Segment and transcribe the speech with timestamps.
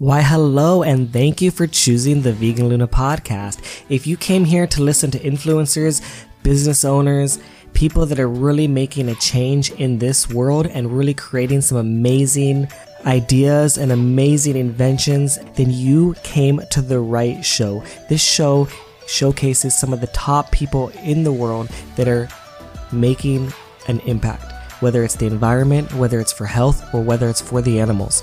[0.00, 3.82] Why, hello, and thank you for choosing the Vegan Luna podcast.
[3.88, 6.00] If you came here to listen to influencers,
[6.44, 7.40] business owners,
[7.72, 12.68] people that are really making a change in this world and really creating some amazing
[13.06, 17.82] ideas and amazing inventions, then you came to the right show.
[18.08, 18.68] This show
[19.08, 22.28] showcases some of the top people in the world that are
[22.92, 23.52] making
[23.88, 27.80] an impact, whether it's the environment, whether it's for health, or whether it's for the
[27.80, 28.22] animals.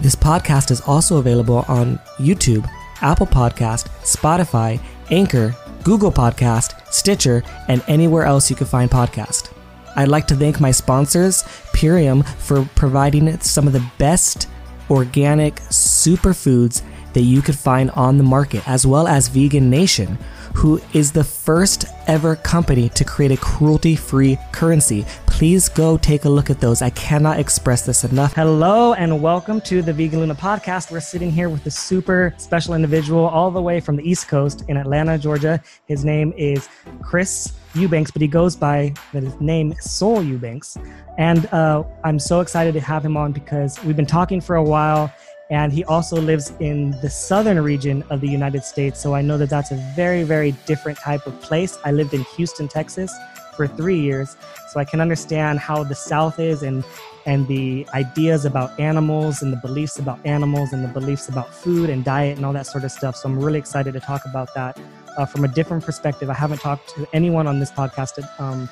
[0.00, 2.68] This podcast is also available on YouTube,
[3.00, 4.80] Apple Podcast, Spotify,
[5.10, 9.52] Anchor, Google Podcast, Stitcher, and anywhere else you can find podcast.
[9.96, 14.48] I'd like to thank my sponsors, Purium, for providing some of the best
[14.90, 16.82] organic superfoods
[17.12, 20.18] that you could find on the market, as well as Vegan Nation,
[20.54, 25.06] who is the first ever company to create a cruelty free currency.
[25.34, 26.80] Please go take a look at those.
[26.80, 28.34] I cannot express this enough.
[28.34, 30.92] Hello, and welcome to the Vegan Luna podcast.
[30.92, 34.62] We're sitting here with a super special individual all the way from the East Coast
[34.68, 35.60] in Atlanta, Georgia.
[35.86, 36.68] His name is
[37.02, 40.78] Chris Eubanks, but he goes by the name Soul Eubanks.
[41.18, 44.62] And uh, I'm so excited to have him on because we've been talking for a
[44.62, 45.12] while
[45.50, 49.00] and he also lives in the southern region of the United States.
[49.00, 51.76] So I know that that's a very, very different type of place.
[51.84, 53.12] I lived in Houston, Texas
[53.54, 54.36] for three years,
[54.70, 56.84] so I can understand how the South is and
[57.26, 61.88] and the ideas about animals and the beliefs about animals and the beliefs about food
[61.88, 63.16] and diet and all that sort of stuff.
[63.16, 64.78] So I'm really excited to talk about that
[65.16, 66.28] uh, from a different perspective.
[66.28, 68.68] I haven't talked to anyone on this podcast um,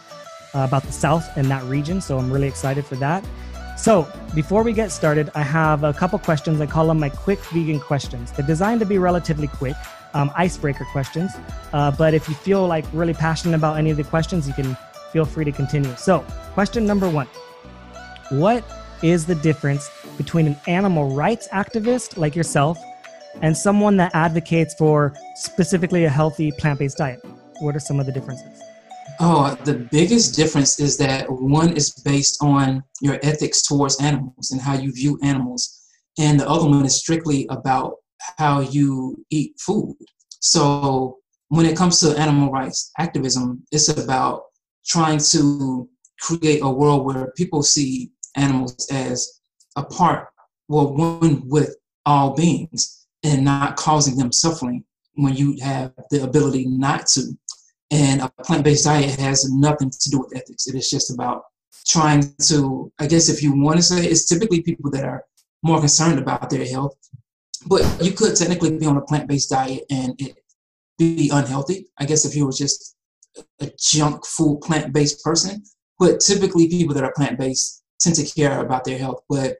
[0.54, 3.24] uh, about the South and that region, so I'm really excited for that.
[3.78, 6.60] So, before we get started, I have a couple questions.
[6.60, 8.30] I call them my quick vegan questions.
[8.30, 9.74] They're designed to be relatively quick,
[10.14, 11.32] um, icebreaker questions.
[11.72, 14.76] Uh, but if you feel like really passionate about any of the questions, you can
[15.12, 15.94] feel free to continue.
[15.96, 16.20] So,
[16.54, 17.28] question number one
[18.30, 18.64] What
[19.02, 22.78] is the difference between an animal rights activist like yourself
[23.40, 27.20] and someone that advocates for specifically a healthy plant based diet?
[27.60, 28.60] What are some of the differences?
[29.20, 34.60] Oh, the biggest difference is that one is based on your ethics towards animals and
[34.60, 35.80] how you view animals,
[36.18, 37.94] and the other one is strictly about
[38.38, 39.96] how you eat food.
[40.40, 41.18] So,
[41.48, 44.44] when it comes to animal rights activism, it's about
[44.86, 45.88] trying to
[46.20, 49.40] create a world where people see animals as
[49.76, 50.28] a part,
[50.68, 54.84] well, one with all beings and not causing them suffering
[55.14, 57.22] when you have the ability not to.
[57.90, 60.66] And a plant based diet has nothing to do with ethics.
[60.66, 61.42] It is just about
[61.86, 65.24] trying to, I guess, if you want to say, it's typically people that are
[65.62, 66.96] more concerned about their health.
[67.66, 70.36] But you could technically be on a plant based diet and it
[70.98, 71.86] be unhealthy.
[71.98, 72.96] I guess if you were just
[73.60, 75.62] a junk food plant based person.
[75.98, 79.22] But typically, people that are plant based tend to care about their health.
[79.28, 79.56] But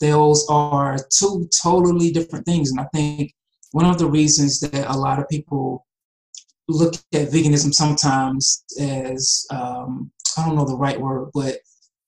[0.00, 2.70] those are two totally different things.
[2.70, 3.32] And I think
[3.72, 5.86] one of the reasons that a lot of people
[6.68, 11.58] look at veganism sometimes as um, I don't know the right word, but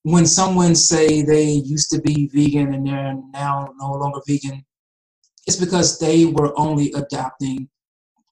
[0.03, 4.65] when someone say they used to be vegan and they're now no longer vegan,
[5.47, 7.69] it's because they were only adopting.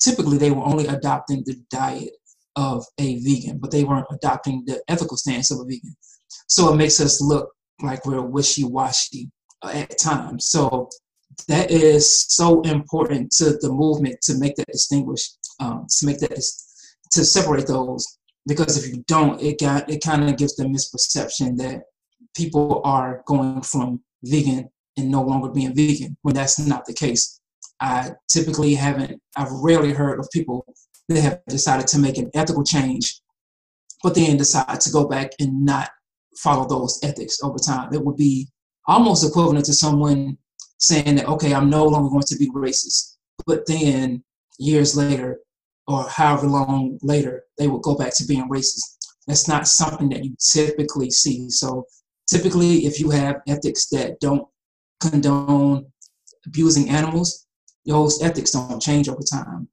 [0.01, 2.11] Typically, they were only adopting the diet
[2.57, 5.97] of a vegan, but they weren't adopting the ethical stance of a vegan.
[6.49, 7.51] So it makes us look
[7.83, 9.31] like we're wishy-washy
[9.65, 10.47] at times.
[10.47, 10.89] So
[11.49, 16.43] that is so important to the movement to make that distinguish um, to make that
[17.13, 21.57] to separate those because if you don't, it got it kind of gives the misperception
[21.59, 21.83] that
[22.37, 27.41] people are going from vegan and no longer being vegan when that's not the case.
[27.81, 30.65] I typically haven't, I've rarely heard of people
[31.09, 33.21] that have decided to make an ethical change,
[34.03, 35.91] but then decide to go back and not
[36.39, 37.93] follow those ethics over time.
[37.93, 38.49] It would be
[38.87, 40.39] almost equivalent to someone
[40.79, 43.17] saying that, okay, I'm no longer going to be racist,
[43.47, 44.23] but then
[44.59, 45.41] years later
[45.87, 48.97] or however long later, they will go back to being racist.
[49.27, 51.51] That's not something that you typically see.
[51.51, 51.87] So
[52.29, 54.47] typically, if you have ethics that don't
[55.01, 55.87] condone
[56.47, 57.47] abusing animals,
[57.87, 59.69] those ethics don't change over time.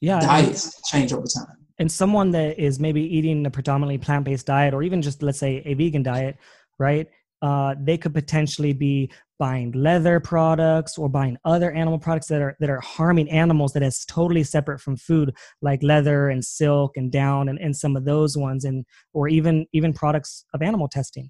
[0.00, 1.56] Yeah, diets change over time.
[1.78, 5.62] And someone that is maybe eating a predominantly plant-based diet, or even just let's say
[5.64, 6.36] a vegan diet,
[6.78, 7.08] right?
[7.40, 12.56] Uh, they could potentially be buying leather products or buying other animal products that are
[12.60, 17.10] that are harming animals that is totally separate from food like leather and silk and
[17.10, 21.28] down and, and some of those ones and or even even products of animal testing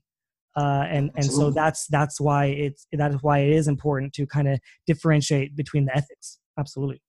[0.57, 4.27] uh, and and so that's that's why it's that is why it is important to
[4.27, 7.01] kind of differentiate between the ethics absolutely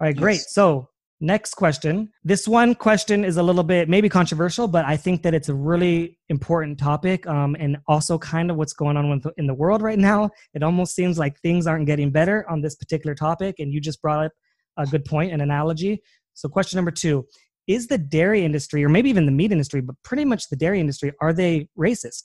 [0.00, 0.88] all right great so
[1.20, 2.12] Next question.
[2.24, 5.54] This one question is a little bit maybe controversial, but I think that it's a
[5.54, 9.80] really important topic um, and also kind of what's going on with, in the world
[9.80, 10.28] right now.
[10.52, 14.02] It almost seems like things aren't getting better on this particular topic, and you just
[14.02, 14.32] brought up
[14.76, 16.02] a good point, an analogy.
[16.34, 17.24] So, question number two
[17.66, 20.80] Is the dairy industry, or maybe even the meat industry, but pretty much the dairy
[20.80, 22.24] industry, are they racist?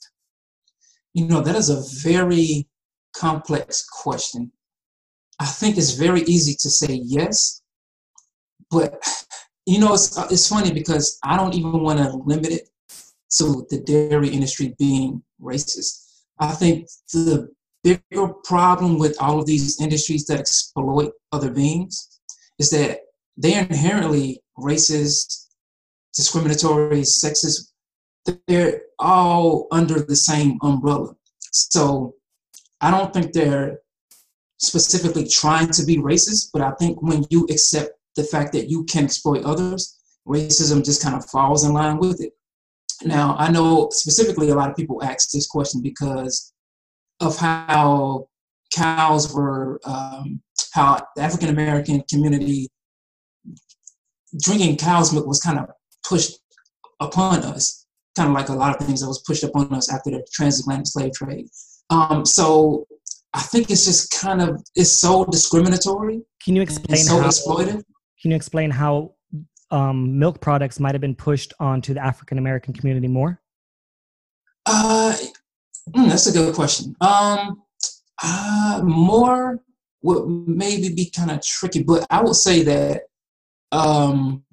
[1.14, 2.68] You know, that is a very
[3.14, 4.52] complex question.
[5.38, 7.62] I think it's very easy to say yes
[8.72, 9.04] but
[9.66, 12.68] you know, it's uh, it's funny because I don't even want to limit it
[13.38, 16.22] to the dairy industry being racist.
[16.40, 17.48] I think the
[17.84, 22.20] bigger problem with all of these industries that exploit other beings
[22.58, 23.00] is that
[23.36, 25.48] they're inherently racist,
[26.16, 27.71] discriminatory, sexist.
[28.46, 31.14] They're all under the same umbrella.
[31.50, 32.14] So
[32.80, 33.80] I don't think they're
[34.58, 38.84] specifically trying to be racist, but I think when you accept the fact that you
[38.84, 42.32] can exploit others, racism just kind of falls in line with it.
[43.04, 46.52] Now, I know specifically a lot of people ask this question because
[47.20, 48.28] of how
[48.72, 50.40] cows were, um,
[50.72, 52.68] how the African American community
[54.40, 55.66] drinking cow's milk was kind of
[56.04, 56.38] pushed
[57.00, 57.81] upon us,
[58.16, 60.86] kind of like a lot of things that was pushed upon us after the transatlantic
[60.86, 61.46] slave trade.
[61.90, 62.86] Um, so
[63.34, 66.22] I think it's just kind of it's so discriminatory.
[66.44, 67.82] Can you explain so how, exploitive?
[68.20, 69.14] Can you explain how
[69.70, 73.40] um, milk products might have been pushed onto the African American community more?
[74.66, 75.16] Uh,
[75.90, 76.94] mm, that's a good question.
[77.00, 77.62] Um,
[78.22, 79.60] uh, more
[80.02, 83.02] would maybe be kind of tricky, but I would say that
[83.70, 84.44] um,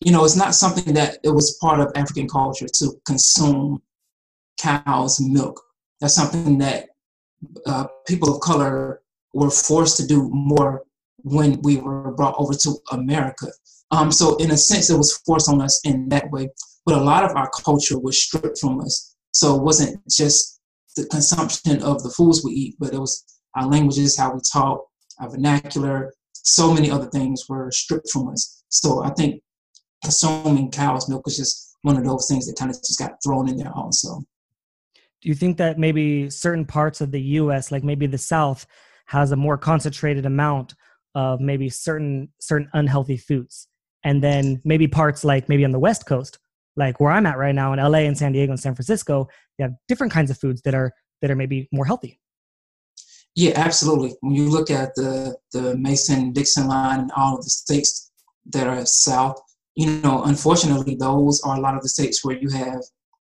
[0.00, 3.82] you know it's not something that it was part of African culture to consume
[4.60, 5.60] cow's milk.
[6.00, 6.86] That's something that
[7.66, 9.02] uh, people of color
[9.32, 10.84] were forced to do more
[11.22, 13.46] when we were brought over to America.
[13.90, 16.48] Um, so in a sense, it was forced on us in that way.
[16.86, 19.14] But a lot of our culture was stripped from us.
[19.32, 20.60] So it wasn't just
[20.96, 23.24] the consumption of the foods we eat, but it was
[23.54, 24.86] our languages, how we talk,
[25.20, 28.64] our vernacular, so many other things were stripped from us.
[28.68, 29.42] So I think
[30.02, 33.48] consuming cow's milk was just one of those things that kind of just got thrown
[33.48, 34.20] in there also.
[35.22, 38.66] Do you think that maybe certain parts of the US, like maybe the South,
[39.06, 40.74] has a more concentrated amount
[41.14, 43.68] of maybe certain certain unhealthy foods?
[44.02, 46.38] And then maybe parts like maybe on the west coast
[46.76, 49.26] like where i'm at right now in la and san diego and san francisco
[49.58, 52.18] you have different kinds of foods that are that are maybe more healthy.
[53.34, 54.14] Yeah absolutely.
[54.20, 58.10] When you look at the the mason dixon line and all of the states
[58.46, 59.40] that are south
[59.74, 62.80] you know unfortunately those are a lot of the states where you have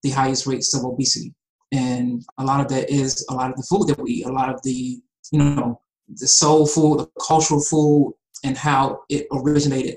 [0.02, 1.32] the highest rates of obesity
[1.72, 4.32] and a lot of that is a lot of the food that we eat a
[4.32, 5.00] lot of the
[5.30, 9.96] you know the soul food, the cultural food, and how it originated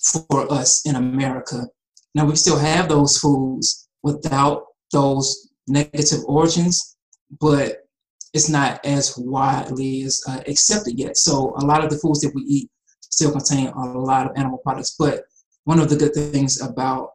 [0.00, 1.66] for us in America.
[2.14, 6.96] Now we still have those foods without those negative origins,
[7.40, 7.86] but
[8.32, 11.16] it's not as widely as uh, accepted yet.
[11.16, 12.70] So a lot of the foods that we eat
[13.00, 14.94] still contain a lot of animal products.
[14.98, 15.24] But
[15.68, 17.10] one of the good things about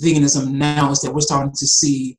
[0.00, 2.18] veganism now is that we're starting to see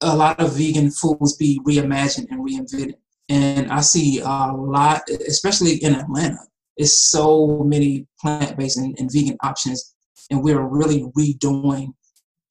[0.00, 2.94] a lot of vegan foods be reimagined and reinvented
[3.28, 6.38] and I see a lot, especially in Atlanta.
[6.78, 9.94] It's so many plant-based and, and vegan options,
[10.30, 11.88] and we're really redoing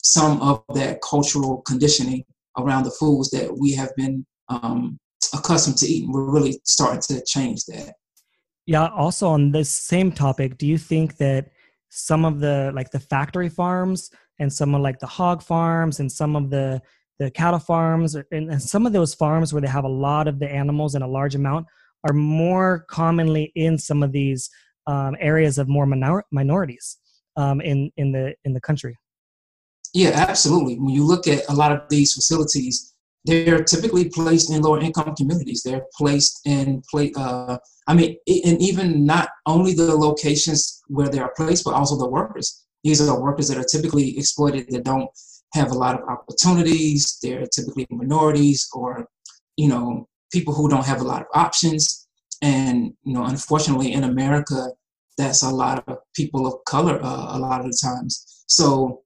[0.04, 2.26] some of that cultural conditioning
[2.60, 5.00] around the foods that we have been um,
[5.34, 6.12] accustomed to eating.
[6.12, 7.96] We're really starting to change that.
[8.66, 8.90] Yeah.
[8.90, 11.52] Also, on this same topic, do you think that
[11.96, 16.12] some of the like the factory farms and some of like the hog farms and
[16.12, 16.82] some of the
[17.20, 20.38] the cattle farms and, and some of those farms where they have a lot of
[20.40, 21.66] the animals in a large amount
[22.06, 24.50] are more commonly in some of these
[24.88, 26.98] um, areas of more minor- minorities
[27.38, 28.98] um, in in the in the country.
[29.94, 30.78] Yeah, absolutely.
[30.78, 32.94] When you look at a lot of these facilities,
[33.26, 35.64] they're typically placed in lower income communities.
[35.64, 36.84] They're placed in.
[37.18, 41.98] Uh, I mean, and even not only the locations where they are placed, but also
[41.98, 42.66] the workers.
[42.84, 45.10] These are workers that are typically exploited that don't
[45.54, 47.18] have a lot of opportunities.
[47.22, 49.08] They're typically minorities or,
[49.58, 52.08] you know, people who don't have a lot of options.
[52.44, 54.68] And, you know, unfortunately in America,
[55.18, 58.44] that's a lot of people of color uh, a lot of the times.
[58.48, 59.02] So,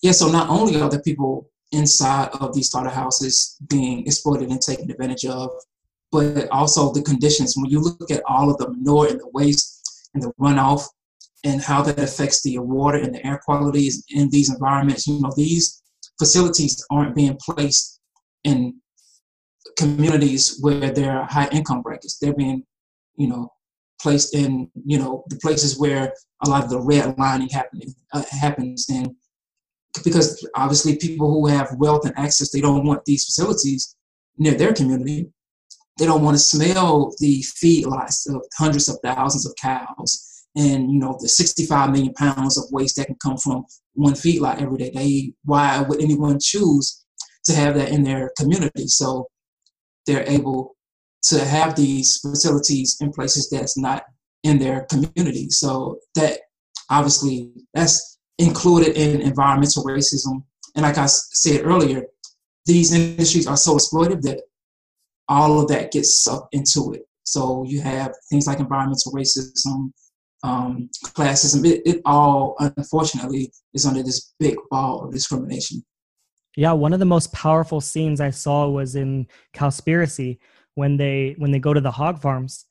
[0.00, 4.90] yeah, so not only are the people inside of these slaughterhouses being exploited and taken
[4.90, 5.50] advantage of,
[6.12, 7.54] but also the conditions.
[7.56, 10.86] When you look at all of the manure and the waste and the runoff
[11.44, 15.06] and how that affects the water and the air qualities in these environments.
[15.06, 15.82] You know, these
[16.18, 18.00] facilities aren't being placed
[18.44, 18.80] in
[19.78, 22.18] communities where there are high income brackets.
[22.18, 22.64] They're being,
[23.16, 23.52] you know,
[24.00, 26.12] placed in you know the places where
[26.44, 29.14] a lot of the redlining happening uh, happens and
[30.04, 33.96] because obviously people who have wealth and access they don't want these facilities
[34.38, 35.30] near their community.
[35.98, 40.98] They don't want to smell the feedlots of hundreds of thousands of cows and you
[40.98, 44.90] know the 65 million pounds of waste that can come from one feedlot every day.
[44.94, 47.04] They why would anyone choose
[47.44, 48.88] to have that in their community?
[48.88, 49.28] So
[50.06, 50.76] they're able
[51.24, 54.04] to have these facilities in places that's not
[54.42, 55.50] in their community.
[55.50, 56.40] So that
[56.90, 60.44] obviously that's included in environmental racism.
[60.74, 62.04] And like I said earlier,
[62.66, 64.42] these industries are so exploitive that
[65.28, 67.02] all of that gets sucked into it.
[67.24, 69.90] So you have things like environmental racism,
[70.42, 71.66] um, classism.
[71.66, 75.84] It, it all, unfortunately, is under this big ball of discrimination.
[76.56, 80.38] Yeah, one of the most powerful scenes I saw was in Cowspiracy
[80.74, 82.64] when they when they go to the hog farms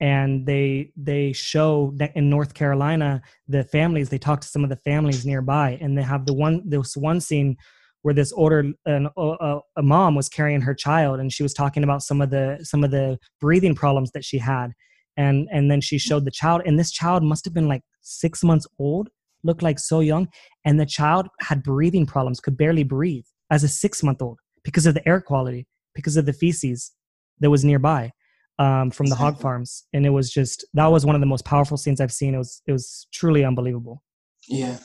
[0.00, 4.70] and they they show that in North Carolina the families they talk to some of
[4.70, 7.56] the families nearby and they have the one this one scene
[8.02, 11.82] where this older an, a, a mom was carrying her child and she was talking
[11.82, 14.72] about some of the some of the breathing problems that she had.
[15.16, 18.44] And and then she showed the child and this child must have been like six
[18.44, 19.08] months old
[19.42, 20.28] looked like so young
[20.64, 24.86] and the child had breathing problems could barely breathe as a six month old because
[24.86, 26.92] of the air quality because of the feces
[27.40, 28.10] that was nearby
[28.58, 31.44] um, from the hog farms, and it was just that was one of the most
[31.44, 32.34] powerful scenes I've seen.
[32.34, 34.02] It was it was truly unbelievable.
[34.48, 34.78] Yeah,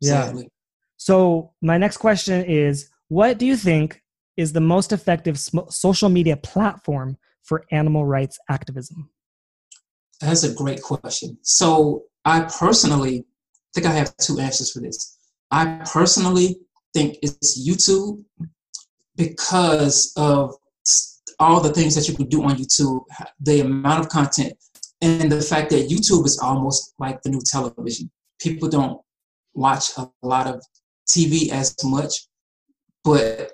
[0.00, 0.32] yeah.
[0.96, 4.00] So my next question is, what do you think
[4.36, 9.10] is the most effective sm- social media platform for animal rights activism?
[10.20, 11.36] That's a great question.
[11.42, 13.24] So I personally
[13.74, 15.18] think I have two answers for this.
[15.50, 16.60] I personally
[16.94, 18.24] think it's YouTube
[19.16, 20.54] because of
[21.42, 23.04] all the things that you can do on YouTube,
[23.40, 24.54] the amount of content,
[25.00, 28.10] and the fact that YouTube is almost like the new television.
[28.40, 29.00] People don't
[29.54, 30.62] watch a lot of
[31.08, 32.14] TV as much,
[33.04, 33.52] but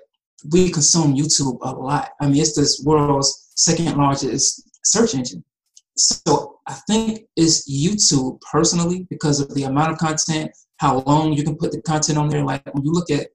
[0.51, 2.11] we consume YouTube a lot.
[2.21, 5.43] I mean, it's this world's second largest search engine.
[5.97, 11.43] So I think it's YouTube personally because of the amount of content, how long you
[11.43, 12.43] can put the content on there.
[12.43, 13.27] Like when you look at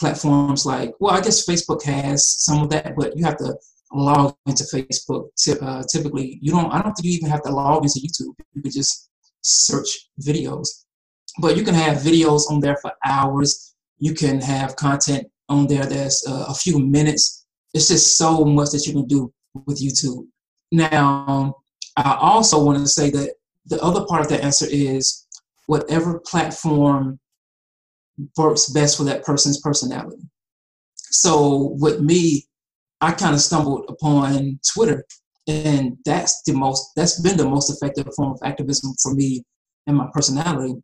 [0.00, 3.56] platforms like, well, I guess Facebook has some of that, but you have to
[3.92, 5.28] log into Facebook.
[5.62, 6.70] Uh, typically, you don't.
[6.72, 8.34] I don't think you even have to log into YouTube.
[8.54, 9.88] You could just search
[10.20, 10.68] videos,
[11.40, 13.74] but you can have videos on there for hours.
[13.98, 17.46] You can have content on there that's uh, a few minutes.
[17.74, 19.32] It's just so much that you can do
[19.66, 20.26] with YouTube.
[20.70, 21.56] Now,
[21.96, 23.34] I also want to say that
[23.66, 25.26] the other part of the answer is
[25.66, 27.18] whatever platform
[28.36, 30.22] works best for that person's personality.
[30.96, 32.47] So with me,
[33.00, 35.04] I kind of stumbled upon Twitter,
[35.46, 39.44] and that's the most that's been the most effective form of activism for me
[39.86, 40.74] and my personality.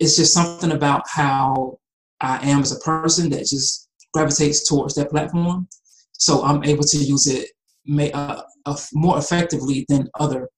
[0.00, 1.78] It's just something about how
[2.20, 5.68] I am as a person that just gravitates towards that platform.
[6.12, 7.50] So I'm able to use it
[7.84, 10.48] may, uh, uh, more effectively than other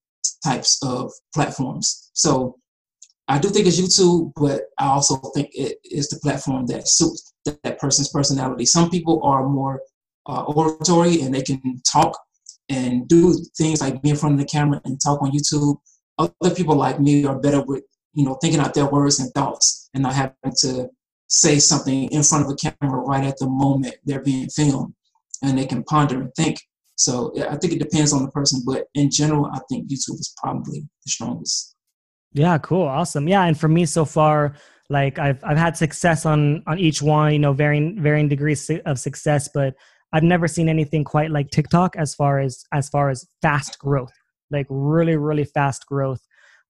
[0.45, 2.11] types of platforms.
[2.13, 2.57] So
[3.29, 7.33] I do think it's YouTube, but I also think it is the platform that suits
[7.45, 8.65] that, that person's personality.
[8.65, 9.81] Some people are more
[10.27, 12.19] uh, oratory and they can talk
[12.69, 15.77] and do things like be in front of the camera and talk on YouTube.
[16.19, 19.89] Other people like me are better with, you know, thinking out their words and thoughts
[19.95, 20.89] and not having to
[21.29, 24.95] say something in front of a camera right at the moment they're being filmed
[25.43, 26.59] and they can ponder and think.
[26.97, 30.35] So I think it depends on the person, but in general, I think YouTube is
[30.43, 31.75] probably the strongest.
[32.33, 32.83] Yeah, cool.
[32.83, 33.29] Awesome.
[33.29, 33.45] Yeah.
[33.45, 34.55] And for me so far,
[34.89, 38.99] like I've, I've had success on, on each one, you know, varying, varying degrees of
[38.99, 39.75] success, but
[40.13, 44.13] I've never seen anything quite like TikTok as far as as far as fast growth,
[44.51, 46.21] like really really fast growth.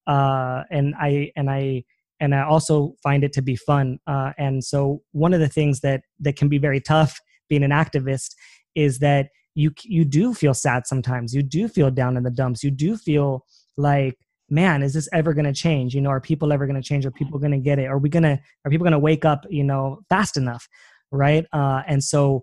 [0.06, 1.84] Uh, and I and I
[2.20, 3.98] and I also find it to be fun.
[4.06, 7.70] Uh, and so one of the things that that can be very tough being an
[7.70, 8.34] activist
[8.74, 11.34] is that you you do feel sad sometimes.
[11.34, 12.62] You do feel down in the dumps.
[12.62, 13.44] You do feel
[13.76, 14.16] like
[14.48, 17.04] man is this ever going to change you know are people ever going to change
[17.04, 19.24] are people going to get it are we going to are people going to wake
[19.24, 20.68] up you know fast enough
[21.10, 22.40] right uh, and so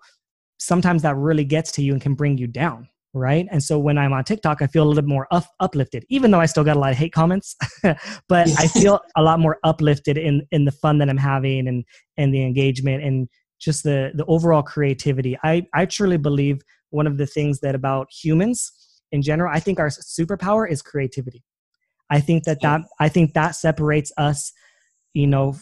[0.63, 3.46] sometimes that really gets to you and can bring you down right?
[3.51, 6.32] And so when i'm on tiktok i feel a little bit more up, uplifted even
[6.32, 7.55] though i still got a lot of hate comments
[8.27, 11.86] but i feel a lot more uplifted in in the fun that i'm having and
[12.17, 13.29] and the engagement and
[13.63, 15.38] just the the overall creativity.
[15.43, 18.72] I i truly believe one of the things that about humans
[19.12, 21.43] in general i think our superpower is creativity.
[22.10, 24.51] I think that that i think that separates us
[25.13, 25.55] you know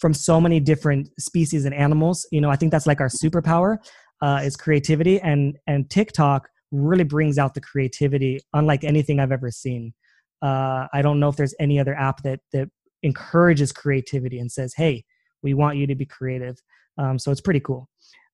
[0.00, 2.26] from so many different species and animals.
[2.32, 3.76] You know i think that's like our superpower
[4.22, 9.50] uh, is creativity, and and TikTok really brings out the creativity unlike anything I've ever
[9.50, 9.94] seen.
[10.42, 12.68] Uh, I don't know if there's any other app that that
[13.02, 15.04] encourages creativity and says, "Hey,
[15.42, 16.56] we want you to be creative."
[16.98, 17.88] Um, so it's pretty cool.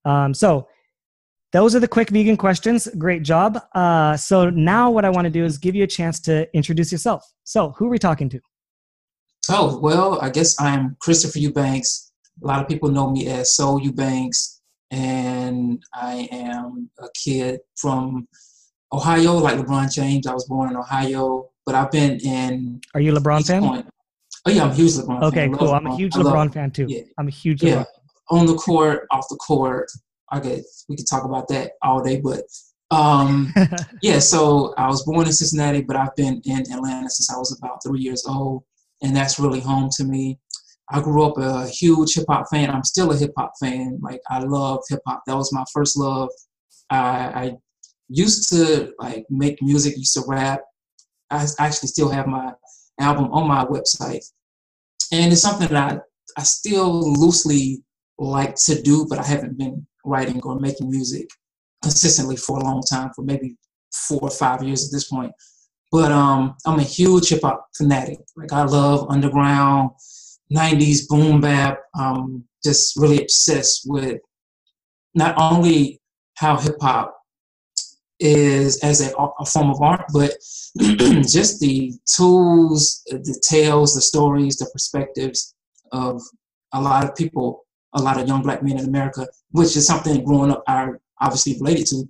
[0.04, 0.68] Um, so
[1.52, 2.88] those are the quick vegan questions.
[2.96, 3.60] Great job.
[3.74, 6.92] Uh, so now what I want to do is give you a chance to introduce
[6.92, 7.24] yourself.
[7.44, 8.40] So who are we talking to?
[9.48, 12.12] Oh well, I guess I'm Christopher Eubanks.
[12.42, 14.59] A lot of people know me as Soul Eubanks,
[14.90, 18.28] and I am a kid from
[18.92, 20.26] Ohio, like LeBron James.
[20.26, 22.80] I was born in Ohio, but I've been in.
[22.94, 23.62] Are you a LeBron fan?
[23.62, 23.86] Point.
[24.46, 25.22] Oh yeah, I'm a huge LeBron.
[25.24, 25.54] Okay, fan.
[25.54, 25.72] cool.
[25.72, 26.86] I'm a huge LeBron fan too.
[26.88, 27.02] Yeah.
[27.18, 27.62] I'm a huge.
[27.62, 27.84] Yeah,
[28.30, 29.90] on the court, off the court.
[30.32, 32.42] I guess we could talk about that all day, but
[32.90, 33.52] um,
[34.02, 34.18] yeah.
[34.18, 37.82] So I was born in Cincinnati, but I've been in Atlanta since I was about
[37.84, 38.64] three years old,
[39.02, 40.38] and that's really home to me.
[40.90, 42.70] I grew up a huge hip hop fan.
[42.70, 43.98] I'm still a hip hop fan.
[44.02, 45.22] Like I love hip hop.
[45.26, 46.30] That was my first love.
[46.90, 47.52] I, I
[48.08, 50.62] used to like make music, used to rap.
[51.30, 52.52] I actually still have my
[52.98, 54.24] album on my website.
[55.12, 55.98] And it's something that I,
[56.36, 57.84] I still loosely
[58.18, 61.28] like to do, but I haven't been writing or making music
[61.82, 63.56] consistently for a long time, for maybe
[63.92, 65.32] four or five years at this point.
[65.92, 68.18] But um, I'm a huge hip hop fanatic.
[68.36, 69.90] Like I love underground,
[70.52, 71.80] 90s boom bap.
[71.98, 74.20] Um, just really obsessed with
[75.14, 76.00] not only
[76.36, 77.16] how hip hop
[78.18, 80.32] is as a, a, form of art, but
[80.78, 85.54] just the tools, the tales, the stories, the perspectives
[85.92, 86.20] of
[86.72, 87.64] a lot of people,
[87.94, 90.88] a lot of young black men in America, which is something growing up I
[91.20, 92.08] obviously related to.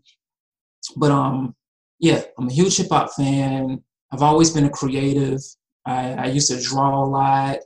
[0.97, 1.55] But um,
[2.01, 3.83] yeah, I'm a huge hip hop fan.
[4.13, 5.41] I've always been a creative.
[5.87, 7.59] I, I used to draw a lot,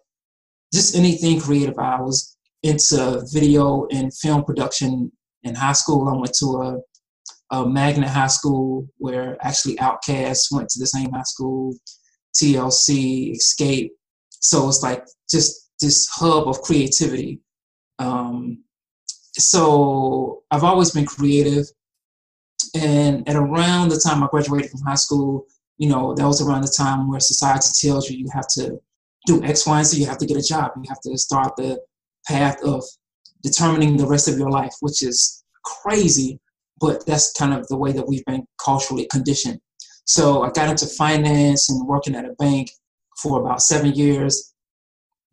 [0.75, 1.79] just anything creative.
[1.79, 5.13] I was into video and film production
[5.45, 6.09] in high school.
[6.09, 6.81] I went to a
[7.51, 11.75] uh, Magnet High School, where actually Outkast went to the same high school,
[12.35, 13.91] TLC, Xscape.
[14.31, 17.41] So it's like just this hub of creativity.
[17.99, 18.65] Um,
[19.39, 21.67] so I've always been creative.
[22.75, 25.47] And at around the time I graduated from high school,
[25.79, 28.81] you know, that was around the time where society tells you you have to
[29.27, 31.57] do X, Y, and Z, you have to get a job, you have to start
[31.57, 31.81] the
[32.27, 32.83] path of
[33.43, 36.41] determining the rest of your life, which is crazy
[36.81, 39.61] but that's kind of the way that we've been culturally conditioned.
[40.05, 42.71] So I got into finance and working at a bank
[43.23, 44.53] for about seven years.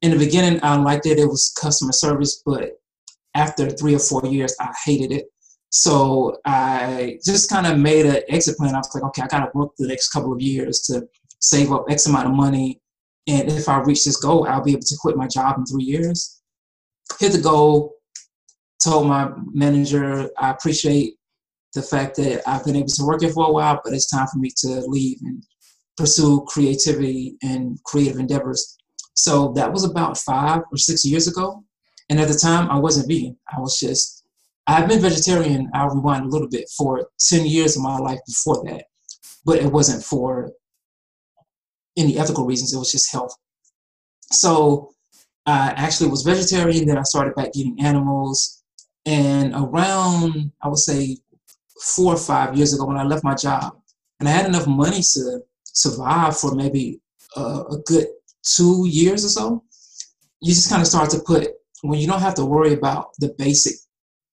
[0.02, 1.20] In the beginning, I liked it.
[1.20, 2.72] It was customer service, but
[3.36, 5.26] after three or four years, I hated it.
[5.72, 8.76] So I just kind of made an exit plan.
[8.76, 11.08] I was like, okay, I got to work the next couple of years to
[11.40, 12.81] save up X amount of money.
[13.28, 15.84] And if I reach this goal, I'll be able to quit my job in three
[15.84, 16.42] years.
[17.20, 17.96] Hit the goal,
[18.84, 21.16] told my manager, I appreciate
[21.74, 24.28] the fact that I've been able to work here for a while, but it's time
[24.28, 25.44] for me to leave and
[25.98, 28.78] pursue creativity and creative endeavors.
[29.14, 31.64] So that was about five or six years ago.
[32.10, 33.38] And at the time, I wasn't vegan.
[33.56, 34.26] I was just,
[34.68, 38.64] I've been vegetarian, I'll rewind a little bit, for 10 years of my life before
[38.66, 38.86] that.
[39.46, 40.52] But it wasn't for
[41.98, 43.36] any ethical reasons, it was just health.
[44.32, 44.92] So
[45.46, 48.64] I actually was vegetarian, then I started back eating animals.
[49.06, 51.18] And around, I would say,
[51.82, 53.76] four or five years ago when I left my job,
[54.20, 57.02] and I had enough money to survive for maybe
[57.36, 58.08] a, a good
[58.44, 59.64] two years or so.
[60.42, 61.48] You just kind of start to put
[61.82, 63.74] when you don't have to worry about the basic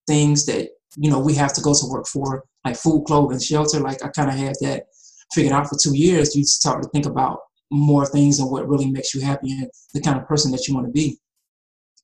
[0.07, 3.81] things that you know we have to go to work for, like food, clothing, shelter.
[3.81, 4.85] Like I kind of had that
[5.33, 6.37] figured out for two years.
[6.37, 7.39] You start to think about
[7.71, 10.75] more things and what really makes you happy and the kind of person that you
[10.75, 11.19] want to be.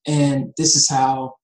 [0.06, 1.34] And this is how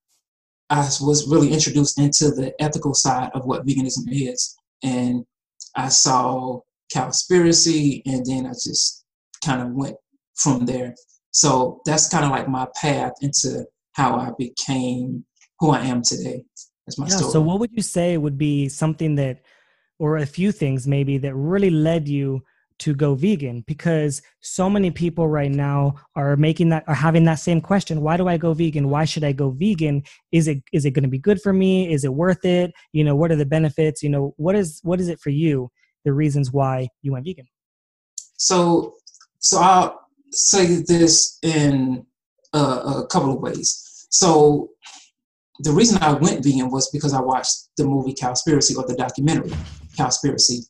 [0.68, 4.54] I was really introduced into the ethical side of what veganism is.
[4.82, 5.24] And
[5.76, 6.60] I saw
[6.94, 9.04] Cowspiracy, and then I just
[9.44, 9.96] kind of went
[10.36, 10.94] from there.
[11.32, 15.24] So that's kind of like my path into how I became
[15.58, 16.42] who I am today.
[16.86, 17.32] That's my yeah, story.
[17.32, 19.42] So, what would you say would be something that,
[19.98, 22.42] or a few things maybe, that really led you
[22.80, 27.34] to go vegan because so many people right now are making that are having that
[27.34, 28.88] same question why do i go vegan?
[28.88, 30.02] Why should i go vegan?
[30.32, 31.92] Is it is it going to be good for me?
[31.92, 32.72] Is it worth it?
[32.92, 34.02] You know what are the benefits?
[34.02, 35.70] You know what is what is it for you?
[36.04, 37.46] The reasons why you went vegan.
[38.36, 38.94] So
[39.38, 40.00] so i'll
[40.32, 42.06] say this in
[42.54, 44.06] a, a couple of ways.
[44.10, 44.70] So
[45.60, 49.52] the reason i went vegan was because i watched the movie cowspiracy or the documentary
[49.98, 50.66] cowspiracy.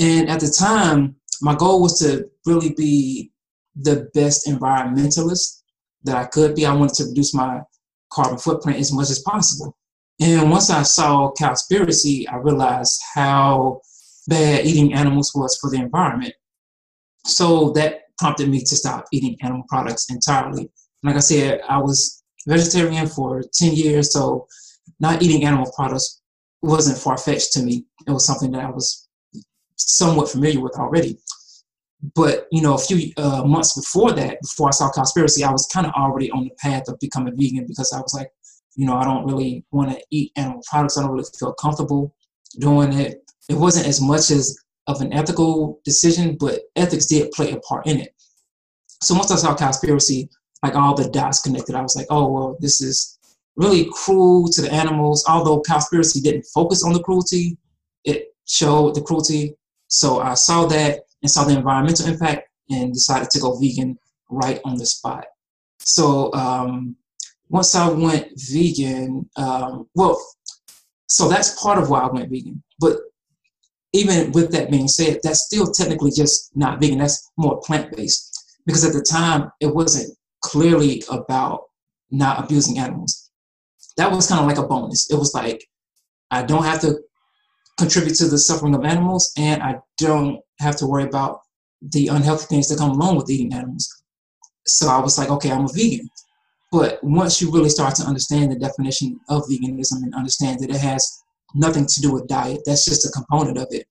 [0.00, 3.32] And at the time my goal was to really be
[3.74, 5.62] the best environmentalist
[6.04, 6.64] that I could be.
[6.64, 7.60] I wanted to reduce my
[8.12, 9.76] carbon footprint as much as possible.
[10.20, 13.80] And once I saw Cowspiracy, I realized how
[14.28, 16.34] bad eating animals was for the environment.
[17.24, 20.70] so that prompted me to stop eating animal products entirely.
[21.02, 24.46] Like I said, I was vegetarian for 10 years, so
[25.00, 26.20] not eating animal products
[26.62, 27.84] wasn't far fetched to me.
[28.06, 29.08] It was something that I was
[29.90, 31.18] somewhat familiar with already.
[32.14, 35.66] But you know, a few uh, months before that, before I saw Cowspiracy, I was
[35.66, 38.30] kind of already on the path of becoming vegan because I was like,
[38.74, 40.98] you know, I don't really want to eat animal products.
[40.98, 42.14] I don't really feel comfortable
[42.58, 43.22] doing it.
[43.48, 44.56] It wasn't as much as
[44.88, 48.14] of an ethical decision, but ethics did play a part in it.
[49.02, 50.28] So once I saw Cowspiracy,
[50.62, 53.18] like all the dots connected, I was like, oh well, this is
[53.56, 55.24] really cruel to the animals.
[55.28, 57.58] Although Cowspiracy didn't focus on the cruelty,
[58.04, 59.56] it showed the cruelty.
[59.92, 63.98] So I saw that and saw the environmental impact and decided to go vegan
[64.30, 65.26] right on the spot.
[65.80, 66.96] So um,
[67.50, 70.18] once I went vegan, um, well,
[71.08, 72.62] so that's part of why I went vegan.
[72.80, 73.00] But
[73.92, 76.96] even with that being said, that's still technically just not vegan.
[76.96, 81.64] That's more plant based because at the time it wasn't clearly about
[82.10, 83.30] not abusing animals.
[83.98, 85.10] That was kind of like a bonus.
[85.10, 85.68] It was like
[86.30, 86.98] I don't have to
[87.78, 91.40] contribute to the suffering of animals, and I don't have to worry about
[91.80, 94.02] the unhealthy things that come along with eating animals.
[94.66, 96.08] So I was like, okay, I'm a vegan.
[96.70, 100.80] But once you really start to understand the definition of veganism and understand that it
[100.80, 101.22] has
[101.54, 103.86] nothing to do with diet, that's just a component of it.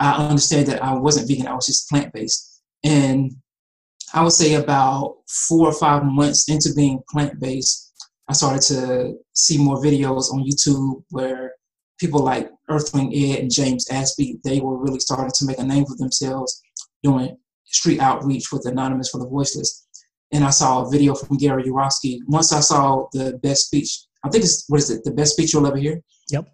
[0.00, 2.62] I understand that I wasn't vegan, I was just plant based.
[2.82, 3.32] And
[4.14, 7.92] I would say about four or five months into being plant based,
[8.28, 11.52] I started to see more videos on YouTube where
[12.00, 15.84] people like Earthling Ed and James Aspey, they were really starting to make a name
[15.84, 16.60] for themselves
[17.02, 17.36] doing
[17.66, 19.86] street outreach with Anonymous for the Voiceless.
[20.32, 22.18] And I saw a video from Gary Yourofsky.
[22.26, 25.52] Once I saw the best speech, I think it's, what is it, the best speech
[25.52, 26.00] you'll ever hear?
[26.30, 26.48] Yep.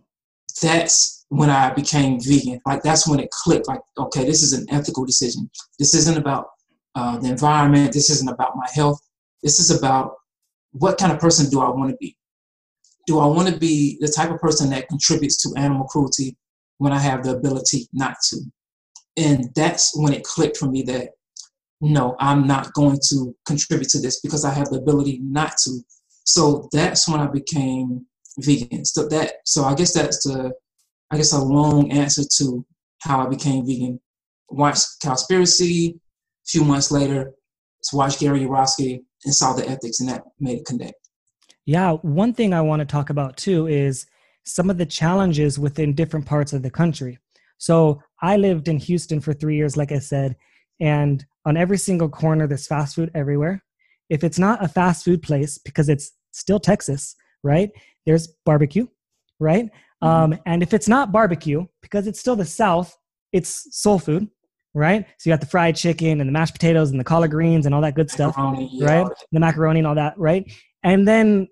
[0.62, 2.60] That's when I became vegan.
[2.66, 3.68] Like, that's when it clicked.
[3.68, 5.50] Like, okay, this is an ethical decision.
[5.78, 6.46] This isn't about
[6.94, 7.92] uh, the environment.
[7.92, 8.98] This isn't about my health.
[9.42, 10.14] This is about
[10.72, 12.16] what kind of person do I want to be?
[13.06, 16.36] Do I want to be the type of person that contributes to animal cruelty
[16.78, 18.40] when I have the ability not to?
[19.16, 21.10] And that's when it clicked for me that
[21.80, 25.80] no, I'm not going to contribute to this because I have the ability not to.
[26.24, 28.06] So that's when I became
[28.38, 28.84] vegan.
[28.84, 30.52] So that so I guess that's the
[31.10, 32.64] I guess a long answer to
[33.00, 34.00] how I became vegan.
[34.48, 35.98] Watched Cowspiracy, a
[36.46, 37.32] few months later,
[37.92, 41.05] watched Gary Yourofsky and saw the ethics and that made it connect.
[41.66, 44.06] Yeah, one thing I want to talk about too is
[44.44, 47.18] some of the challenges within different parts of the country.
[47.58, 50.36] So I lived in Houston for three years, like I said,
[50.80, 53.64] and on every single corner, there's fast food everywhere.
[54.10, 57.70] If it's not a fast food place, because it's still Texas, right?
[58.04, 58.86] There's barbecue,
[59.40, 59.64] right?
[60.02, 60.06] Mm-hmm.
[60.06, 62.96] Um, and if it's not barbecue, because it's still the South,
[63.32, 64.28] it's soul food,
[64.74, 65.06] right?
[65.18, 67.74] So you got the fried chicken and the mashed potatoes and the collard greens and
[67.74, 69.06] all that good stuff, macaroni, right?
[69.06, 69.08] Yeah.
[69.32, 70.48] The macaroni and all that, right?
[70.82, 71.48] And then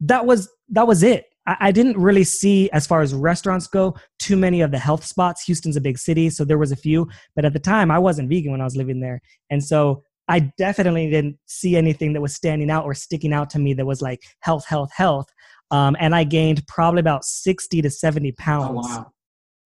[0.00, 1.26] that was that was it.
[1.46, 5.04] I, I didn't really see, as far as restaurants go, too many of the health
[5.04, 5.44] spots.
[5.44, 7.08] Houston's a big city, so there was a few.
[7.34, 10.52] But at the time, I wasn't vegan when I was living there, and so I
[10.58, 14.00] definitely didn't see anything that was standing out or sticking out to me that was
[14.00, 15.26] like health, health, health.
[15.72, 19.12] Um, and I gained probably about sixty to seventy pounds oh, wow.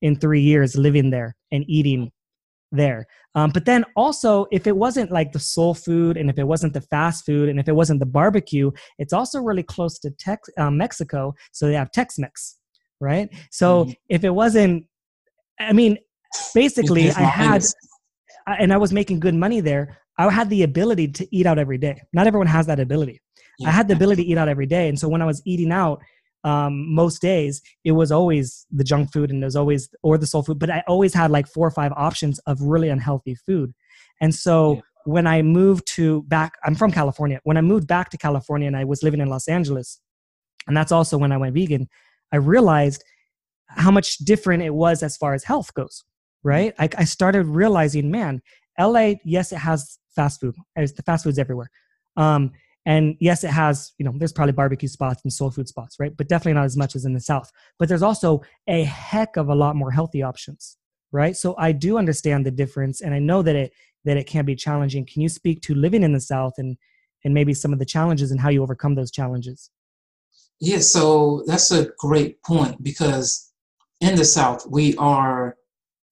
[0.03, 2.11] in three years living there and eating
[2.77, 3.07] there.
[3.35, 6.73] Um, but then also, if it wasn't like the soul food, and if it wasn't
[6.73, 10.51] the fast food, and if it wasn't the barbecue, it's also really close to Tex-
[10.59, 12.59] uh, Mexico, so they have Tex-Mex,
[13.01, 13.29] right?
[13.51, 13.93] So mm-hmm.
[14.09, 14.87] if it wasn't,
[15.59, 15.99] I mean,
[16.55, 17.65] basically, I had,
[18.47, 19.99] and I was making good money there.
[20.19, 22.01] I had the ability to eat out every day.
[22.13, 23.21] Not everyone has that ability.
[23.59, 23.69] Yeah.
[23.69, 25.73] I had the ability to eat out every day, and so when I was eating
[25.73, 26.03] out,
[26.45, 30.27] um, most days it was always the junk food and it was always or the
[30.27, 33.73] soul food but i always had like four or five options of really unhealthy food.
[34.21, 34.81] And so yeah.
[35.05, 37.41] when i moved to back i'm from california.
[37.45, 40.01] When i moved back to california and i was living in los angeles
[40.67, 41.89] and that's also when i went vegan
[42.33, 43.03] i realized
[43.69, 46.05] how much different it was as far as health goes
[46.45, 46.75] right?
[46.79, 48.43] I, I started realizing man
[48.79, 50.55] la yes it has fast food.
[50.77, 51.71] The fast food's everywhere.
[52.17, 52.53] Um,
[52.87, 56.15] and yes, it has, you know, there's probably barbecue spots and soul food spots, right?
[56.17, 57.51] But definitely not as much as in the South.
[57.79, 60.77] But there's also a heck of a lot more healthy options,
[61.11, 61.37] right?
[61.37, 63.73] So I do understand the difference and I know that it
[64.05, 65.07] that it can be challenging.
[65.07, 66.77] Can you speak to living in the South and
[67.25, 69.71] and maybe some of the challenges and how you overcome those challenges?
[70.61, 73.51] Yeah, so that's a great point because
[74.01, 75.57] in the South we are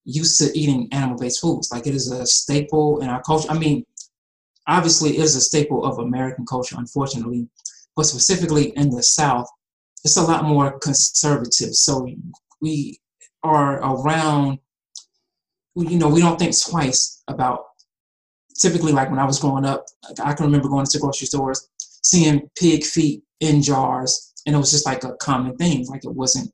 [0.05, 1.71] used to eating animal-based foods.
[1.71, 3.51] Like it is a staple in our culture.
[3.51, 3.85] I mean,
[4.67, 7.49] obviously is a staple of American culture, unfortunately,
[7.97, 9.49] but specifically in the South,
[10.05, 11.75] it's a lot more conservative.
[11.75, 12.09] So
[12.61, 12.99] we
[13.43, 14.59] are around
[15.75, 17.65] you know, we don't think twice about.
[18.59, 19.87] Typically, like when I was growing up,
[20.23, 21.69] I can remember going to grocery stores,
[22.05, 25.87] seeing pig feet in jars, and it was just like a common thing.
[25.87, 26.53] Like it wasn't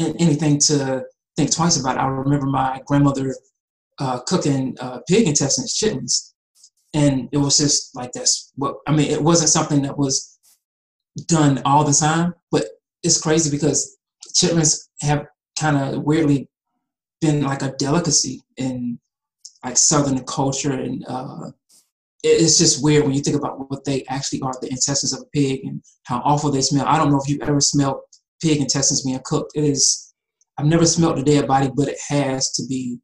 [0.00, 1.04] anything to
[1.36, 1.98] think twice about.
[1.98, 3.34] I remember my grandmother
[3.98, 6.34] uh, cooking uh, pig intestines, chitlins,
[6.94, 8.52] and it was just like this.
[8.56, 10.38] What I mean, it wasn't something that was
[11.26, 12.64] done all the time, but
[13.02, 13.98] it's crazy because
[14.34, 15.26] chitlins have
[15.58, 16.48] kind of weirdly
[17.20, 18.98] been like a delicacy in
[19.64, 21.50] like southern culture and uh,
[22.22, 25.26] it's just weird when you think about what they actually are the intestines of a
[25.26, 28.00] pig and how awful they smell i don't know if you've ever smelled
[28.40, 30.14] pig intestines being cooked it is
[30.58, 32.98] i've never smelled a dead body but it has to be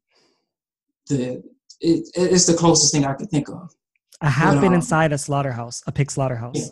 [1.09, 1.41] the
[1.81, 3.73] it, it's the closest thing i can think of
[4.21, 6.67] i have but, been um, inside a slaughterhouse a pig slaughterhouse yeah.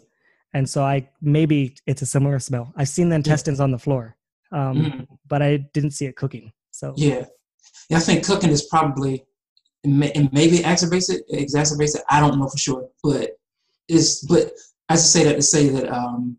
[0.54, 3.63] and so i maybe it's a similar smell i've seen the intestines yeah.
[3.63, 4.16] on the floor
[4.52, 5.04] um, mm-hmm.
[5.28, 7.26] but i didn't see it cooking so yeah
[7.89, 9.26] yeah i think cooking is probably
[9.84, 12.04] and maybe it exacerbates it, it exacerbates it.
[12.10, 13.32] I don't know for sure, but
[13.88, 14.52] it's but
[14.89, 16.38] I just say that to say that um,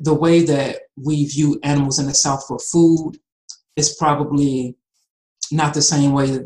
[0.00, 3.18] the way that we view animals in the South for food
[3.76, 4.76] is probably
[5.50, 6.40] not the same way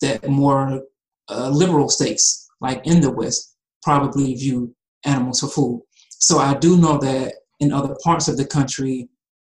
[0.00, 0.82] that, more
[1.28, 5.82] uh, liberal states, like in the West, probably view animals for food.
[6.10, 9.08] So I do know that in other parts of the country,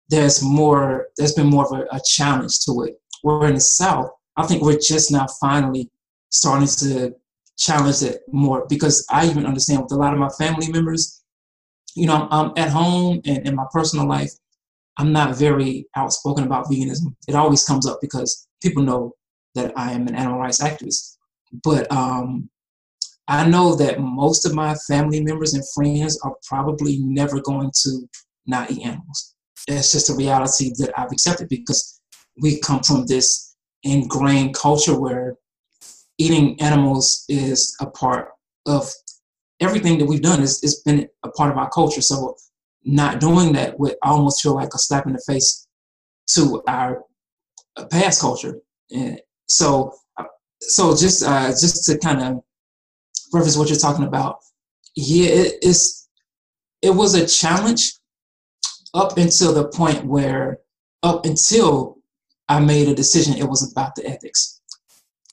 [0.09, 1.09] there's more.
[1.16, 3.00] There's been more of a, a challenge to it.
[3.22, 5.90] Where in the South, I think we're just now finally
[6.30, 7.14] starting to
[7.57, 11.22] challenge it more because I even understand with a lot of my family members,
[11.94, 14.33] you know, I'm, at home and in my personal life,
[14.98, 17.14] I'm not very outspoken about veganism.
[17.28, 19.12] It always comes up because people know
[19.54, 21.16] that I am an animal rights activist.
[21.62, 22.48] But um,
[23.28, 28.08] I know that most of my family members and friends are probably never going to
[28.46, 29.34] not eat animals.
[29.66, 32.00] It's just a reality that I've accepted because
[32.40, 35.36] we come from this ingrained culture where
[36.18, 38.28] eating animals is a part
[38.66, 38.90] of
[39.60, 40.42] everything that we've done.
[40.42, 42.02] It's, it's been a part of our culture.
[42.02, 42.36] So
[42.84, 45.66] not doing that would almost feel like a slap in the face
[46.30, 47.02] to our
[47.90, 48.58] past culture.
[48.90, 49.92] And so,
[50.61, 52.42] so just uh, just to kind of
[53.33, 54.38] reference what you're talking about,
[54.96, 56.09] yeah, it, it's
[56.83, 57.94] it was a challenge
[58.94, 60.59] up until the point where
[61.02, 61.98] up until
[62.48, 63.35] I made a decision.
[63.35, 64.61] It was about the ethics.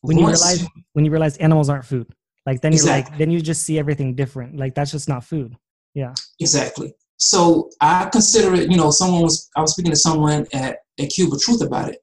[0.02, 2.08] When Once, you realize when you realize animals aren't food,
[2.46, 4.58] like then you're like then you just see everything different.
[4.58, 5.56] Like that's just not food.
[5.94, 6.14] Yeah.
[6.40, 6.94] Exactly.
[7.18, 8.72] So I consider it.
[8.72, 11.90] You know, someone was I was speaking to someone at a Cube of Truth about
[11.90, 12.01] it,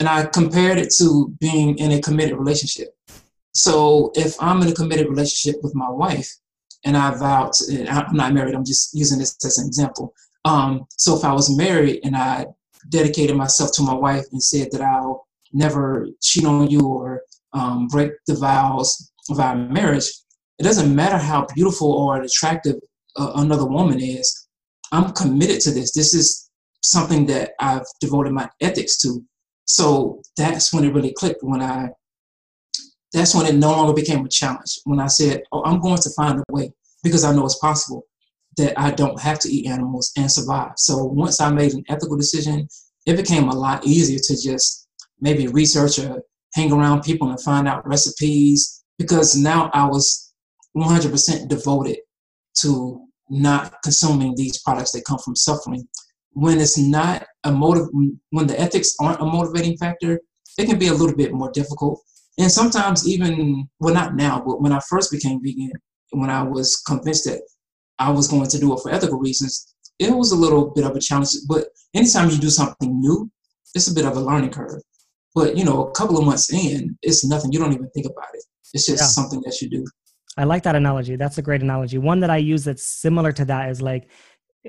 [0.00, 2.88] and I compared it to being in a committed relationship.
[3.52, 6.28] So if I'm in a committed relationship with my wife,
[6.84, 8.54] and I vowed, to, I'm not married.
[8.54, 10.14] I'm just using this as an example.
[10.46, 12.46] Um, so if I was married and I
[12.88, 17.86] dedicated myself to my wife and said that I'll never cheat on you or um,
[17.88, 20.10] break the vows of our marriage,
[20.58, 22.76] it doesn't matter how beautiful or attractive
[23.16, 24.48] uh, another woman is.
[24.92, 25.92] I'm committed to this.
[25.92, 26.50] This is
[26.82, 29.22] something that I've devoted my ethics to.
[29.70, 31.42] So that's when it really clicked.
[31.42, 31.90] When I,
[33.12, 34.80] that's when it no longer became a challenge.
[34.84, 38.06] When I said, "Oh, I'm going to find a way," because I know it's possible
[38.56, 40.72] that I don't have to eat animals and survive.
[40.76, 42.68] So once I made an ethical decision,
[43.06, 44.88] it became a lot easier to just
[45.20, 46.22] maybe research or
[46.54, 50.32] hang around people and find out recipes because now I was
[50.76, 51.98] 100% devoted
[52.60, 55.86] to not consuming these products that come from suffering.
[56.32, 57.88] When it's not a motive,
[58.30, 60.20] when the ethics aren't a motivating factor,
[60.58, 62.00] it can be a little bit more difficult.
[62.38, 65.72] And sometimes even, well, not now, but when I first became vegan,
[66.10, 67.42] when I was convinced that
[67.98, 70.96] I was going to do it for ethical reasons, it was a little bit of
[70.96, 71.30] a challenge.
[71.48, 73.30] But anytime you do something new,
[73.74, 74.80] it's a bit of a learning curve.
[75.34, 77.52] But you know, a couple of months in, it's nothing.
[77.52, 78.42] You don't even think about it.
[78.72, 79.06] It's just yeah.
[79.06, 79.84] something that you do.
[80.36, 81.16] I like that analogy.
[81.16, 81.98] That's a great analogy.
[81.98, 84.10] One that I use that's similar to that is like,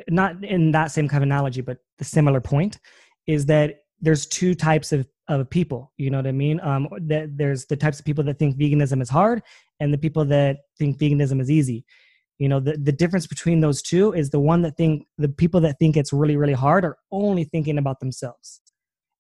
[0.09, 2.79] not in that same kind of analogy, but the similar point
[3.27, 5.91] is that there's two types of, of people.
[5.97, 6.59] You know what I mean?
[6.61, 9.43] Um, that there's the types of people that think veganism is hard,
[9.79, 11.85] and the people that think veganism is easy.
[12.39, 15.61] You know the, the difference between those two is the one that think the people
[15.61, 18.61] that think it's really really hard are only thinking about themselves.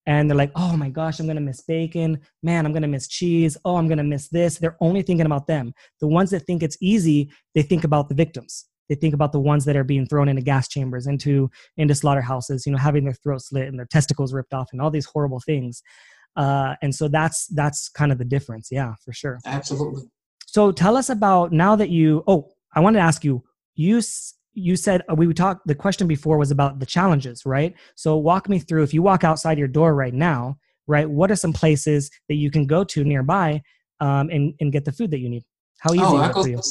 [0.07, 2.19] And they're like oh my gosh i'm gonna miss bacon.
[2.41, 3.57] Man i'm gonna miss cheese.
[3.63, 4.57] Oh i'm gonna miss this.
[4.57, 5.75] They're only thinking about them.
[5.99, 9.39] The ones that think it's easy they think about the victims they think about the
[9.39, 13.13] ones that are being thrown into gas chambers into into slaughterhouses you know having their
[13.13, 15.81] throats slit and their testicles ripped off and all these horrible things
[16.35, 20.03] uh, and so that's that's kind of the difference yeah for sure absolutely
[20.45, 23.43] so tell us about now that you oh I wanted to ask you,
[23.75, 24.01] you
[24.53, 27.73] you said uh, we talked the question before was about the challenges, right?
[27.95, 31.09] So walk me through if you walk outside your door right now, right?
[31.09, 33.61] What are some places that you can go to nearby
[33.99, 35.43] um, and, and get the food that you need?
[35.79, 36.61] How easy oh, is it for you?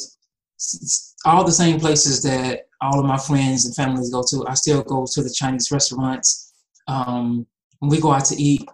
[1.24, 4.46] All the same places that all of my friends and families go to.
[4.46, 6.52] I still go to the Chinese restaurants.
[6.88, 7.46] Um,
[7.78, 8.68] when we go out to eat,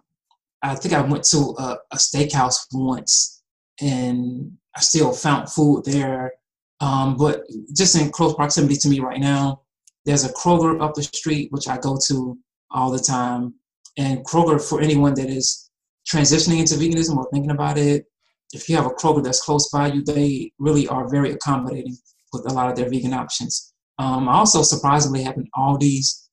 [0.63, 3.43] I think I went to a, a steakhouse once
[3.81, 6.33] and I still found food there.
[6.81, 7.45] Um, but
[7.75, 9.63] just in close proximity to me right now,
[10.05, 12.39] there's a Kroger up the street, which I go to
[12.71, 13.55] all the time.
[13.97, 15.71] And Kroger, for anyone that is
[16.09, 18.07] transitioning into veganism or thinking about it,
[18.53, 21.97] if you have a Kroger that's close by you, they really are very accommodating
[22.33, 23.73] with a lot of their vegan options.
[23.99, 26.29] Um, I also surprisingly have an Aldi's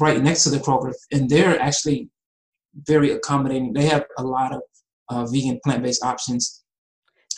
[0.00, 2.10] right next to the Kroger, and they're actually
[2.86, 3.72] very accommodating.
[3.72, 4.62] They have a lot of
[5.08, 6.64] uh, vegan plant-based options.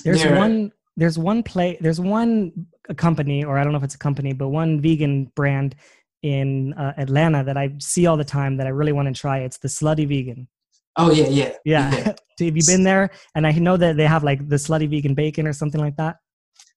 [0.04, 0.72] There's they're, one.
[0.96, 1.76] There's one play.
[1.80, 5.74] There's one company, or I don't know if it's a company, but one vegan brand
[6.22, 9.40] in uh, Atlanta that I see all the time that I really want to try.
[9.40, 10.48] It's the Slutty Vegan.
[10.96, 11.94] Oh yeah, yeah, yeah.
[11.94, 12.04] yeah.
[12.46, 13.10] have you been there?
[13.34, 16.16] And I know that they have like the Slutty Vegan bacon or something like that.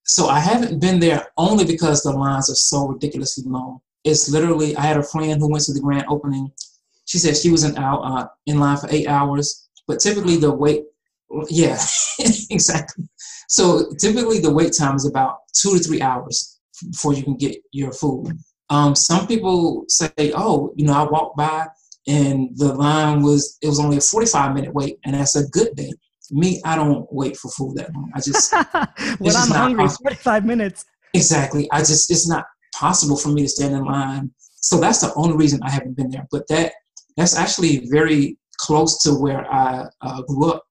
[0.04, 3.80] So I haven't been there only because the lines are so ridiculously long.
[4.04, 6.50] It's literally I had a friend who went to the grand opening.
[7.06, 10.52] She said she was in out uh, in line for eight hours, but typically the
[10.52, 10.84] wait,
[11.48, 11.78] yeah,
[12.50, 13.08] exactly.
[13.48, 17.56] So typically the wait time is about two to three hours before you can get
[17.72, 18.38] your food.
[18.70, 21.66] Um, some people say, oh, you know, I walked by
[22.10, 25.74] and the line was it was only a 45 minute wait, and that's a good
[25.76, 25.92] day.
[26.32, 28.10] Me, I don't wait for food that long.
[28.14, 28.52] I just
[29.18, 30.10] when I'm hungry, possible.
[30.10, 30.84] 45 minutes.
[31.14, 31.68] Exactly.
[31.72, 34.30] I just it's not possible for me to stand in line.
[34.56, 36.26] So that's the only reason I haven't been there.
[36.30, 36.72] But that
[37.16, 40.64] that's actually very close to where I uh, grew up.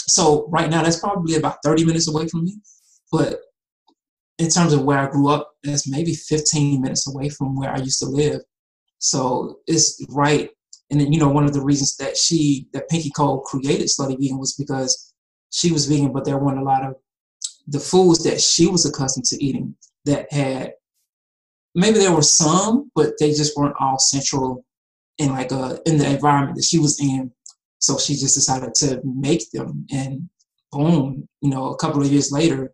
[0.00, 2.58] So right now, that's probably about 30 minutes away from me.
[3.12, 3.38] But
[4.38, 7.78] in terms of where I grew up, that's maybe 15 minutes away from where I
[7.78, 8.40] used to live.
[8.98, 10.50] So it's right
[10.90, 14.18] and then, you know, one of the reasons that she, that Pinky Cole created Slutty
[14.18, 15.12] Vegan was because
[15.50, 16.96] she was vegan, but there weren't a lot of
[17.66, 20.74] the foods that she was accustomed to eating that had,
[21.74, 24.64] maybe there were some, but they just weren't all central
[25.18, 27.30] in like a, uh, in the environment that she was in.
[27.78, 30.28] So she just decided to make them and
[30.72, 32.72] boom, you know, a couple of years later,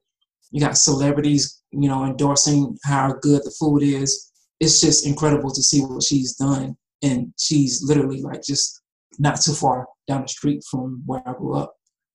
[0.51, 4.33] you got celebrities, you know, endorsing how good the food is.
[4.59, 8.83] It's just incredible to see what she's done and she's literally like just
[9.19, 11.75] not too far down the street from where I grew up.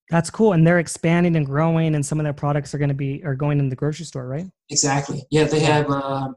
[0.10, 2.95] That's cool, and they're expanding and growing, and some of their products are going to
[2.95, 4.45] be are going in the grocery store, right?
[4.69, 5.24] Exactly.
[5.32, 5.89] Yeah, they have.
[5.89, 6.30] Uh,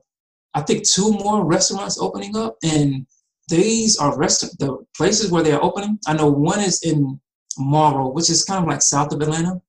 [0.54, 3.06] I think two more restaurants opening up, and
[3.48, 5.98] these are restaurant the places where they're opening.
[6.06, 7.20] I know one is in
[7.58, 9.60] Morrow, which is kind of like south of Atlanta,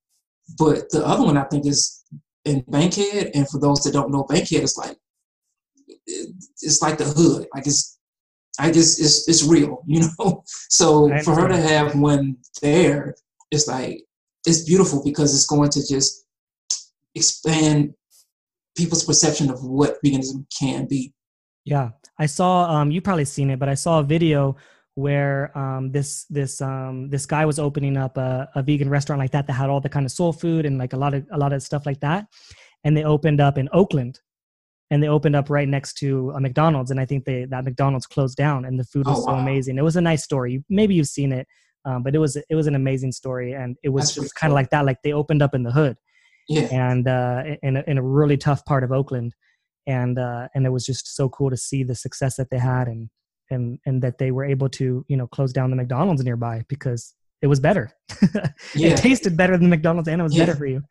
[0.57, 2.03] but the other one I think is
[2.45, 3.31] in Bankhead.
[3.33, 4.97] And for those that don't know, Bankhead is like
[6.07, 7.47] it's like the hood.
[7.53, 7.98] Like it's
[8.59, 10.43] I just it's it's real, you know.
[10.69, 13.15] So for her to have one there,
[13.51, 14.03] it's like
[14.45, 16.25] it's beautiful because it's going to just
[17.15, 17.93] expand
[18.75, 21.13] people's perception of what veganism can be.
[21.65, 22.69] Yeah, I saw.
[22.69, 24.55] Um, you probably seen it, but I saw a video
[24.95, 29.31] where um, this this um, this guy was opening up a, a vegan restaurant like
[29.31, 31.37] that that had all the kind of soul food and like a lot of a
[31.37, 32.27] lot of stuff like that,
[32.83, 34.19] and they opened up in Oakland,
[34.91, 38.07] and they opened up right next to a McDonald's, and I think they that McDonald's
[38.07, 39.77] closed down, and the food was oh, so amazing.
[39.77, 40.63] It was a nice story.
[40.69, 41.47] Maybe you've seen it,
[41.85, 44.55] um, but it was it was an amazing story, and it was just kind of
[44.55, 44.85] like that.
[44.85, 45.97] Like they opened up in the hood,
[46.47, 49.35] yeah, and uh, in a, in a really tough part of Oakland,
[49.85, 52.87] and uh, and it was just so cool to see the success that they had,
[52.87, 53.09] and
[53.49, 57.13] and and that they were able to you know close down the McDonald's nearby because
[57.41, 57.91] it was better.
[58.75, 58.89] yeah.
[58.89, 60.45] It tasted better than McDonald's, and it was yeah.
[60.45, 60.81] better for you.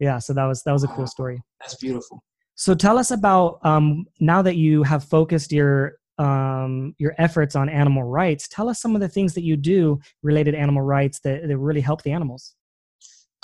[0.00, 1.40] Yeah, so that was that was a cool story.
[1.60, 2.22] That's beautiful.
[2.58, 7.68] So tell us about um, now that you have focused your um, your efforts on
[7.68, 8.48] animal rights.
[8.48, 11.56] Tell us some of the things that you do related to animal rights that, that
[11.56, 12.56] really help the animals.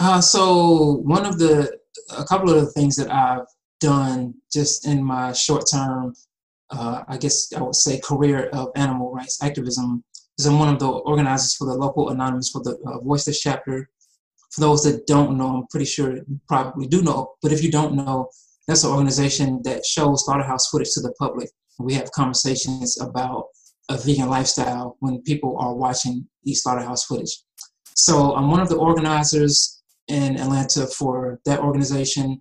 [0.01, 1.79] Uh, so one of the
[2.19, 3.47] a couple of the things that I've
[3.79, 6.13] done just in my short term,
[6.71, 10.03] uh, I guess I would say career of animal rights activism
[10.41, 13.89] is I'm one of the organizers for the local anonymous for the uh, Voiceless chapter.
[14.51, 17.71] For those that don't know, I'm pretty sure you probably do know, but if you
[17.71, 18.31] don't know,
[18.67, 21.49] that's an organization that shows slaughterhouse footage to the public.
[21.79, 23.47] We have conversations about
[23.91, 27.43] a vegan lifestyle when people are watching these slaughterhouse footage.
[27.95, 32.41] So I'm one of the organizers in Atlanta for that organization.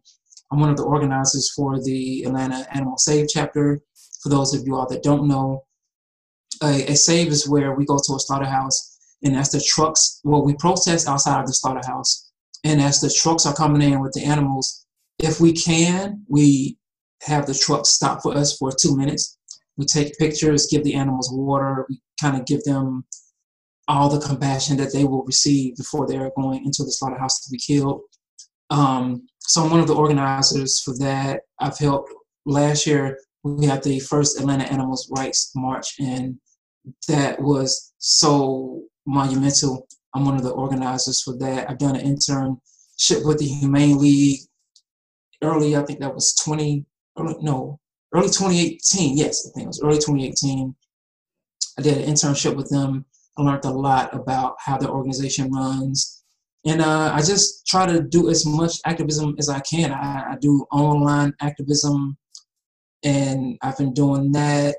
[0.51, 3.81] I'm one of the organizers for the Atlanta Animal Save chapter.
[4.21, 5.63] For those of you all that don't know,
[6.61, 8.93] a, a save is where we go to a slaughterhouse
[9.23, 12.31] and as the trucks, well, we protest outside of the slaughterhouse.
[12.63, 14.85] And as the trucks are coming in with the animals,
[15.19, 16.77] if we can, we
[17.23, 19.37] have the truck stop for us for two minutes.
[19.77, 23.05] We take pictures, give the animals water, we kind of give them
[23.87, 27.57] all the compassion that they will receive before they're going into the slaughterhouse to be
[27.57, 28.01] killed.
[28.69, 31.41] Um, so I'm one of the organizers for that.
[31.59, 32.13] I've helped
[32.45, 33.17] last year.
[33.43, 36.37] We had the first Atlanta Animals Rights March, and
[37.07, 39.87] that was so monumental.
[40.13, 41.69] I'm one of the organizers for that.
[41.69, 44.39] I've done an internship with the Humane League
[45.43, 45.75] early.
[45.75, 46.85] I think that was 20.
[47.17, 47.79] Early, no,
[48.13, 49.17] early 2018.
[49.17, 50.75] Yes, I think it was early 2018.
[51.77, 53.05] I did an internship with them.
[53.37, 56.23] I learned a lot about how the organization runs.
[56.65, 59.91] And uh, I just try to do as much activism as I can.
[59.91, 62.17] I, I do online activism,
[63.03, 64.77] and I've been doing that.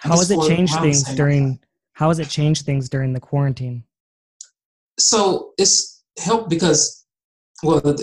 [0.00, 1.60] How has it changed things during?
[1.92, 3.84] How has it changed things during the quarantine?
[4.98, 7.06] So it's helped because,
[7.62, 7.96] well,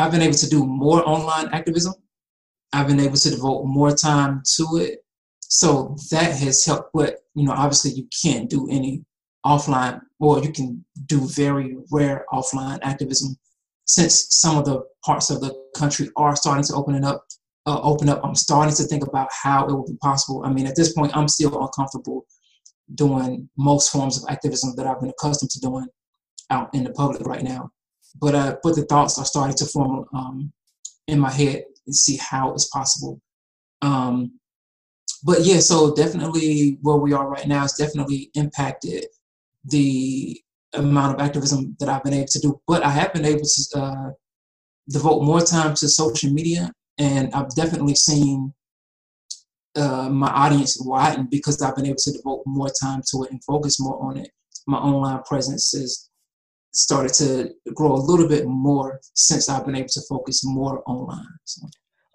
[0.00, 1.92] I've been able to do more online activism.
[2.72, 5.00] I've been able to devote more time to it.
[5.40, 6.90] So that has helped.
[6.94, 9.04] But, you know, obviously you can't do any
[9.44, 13.36] offline, or you can do very rare offline activism
[13.84, 17.26] since some of the parts of the country are starting to open up.
[17.66, 18.22] Uh, open up.
[18.24, 20.42] I'm starting to think about how it will be possible.
[20.46, 22.24] I mean, at this point, I'm still uncomfortable
[22.94, 25.86] doing most forms of activism that I've been accustomed to doing
[26.48, 27.70] out in the public right now.
[28.18, 30.52] But uh, but the thoughts are starting to form um,
[31.06, 33.20] in my head and see how it's possible.
[33.82, 34.38] Um,
[35.22, 39.06] but yeah, so definitely where we are right now has definitely impacted
[39.64, 40.40] the
[40.74, 42.60] amount of activism that I've been able to do.
[42.66, 44.10] But I have been able to uh,
[44.88, 48.52] devote more time to social media, and I've definitely seen
[49.76, 53.44] uh, my audience widen because I've been able to devote more time to it and
[53.44, 54.30] focus more on it.
[54.66, 56.09] My online presence has
[56.72, 61.26] started to grow a little bit more since I've been able to focus more online.
[61.44, 61.66] So.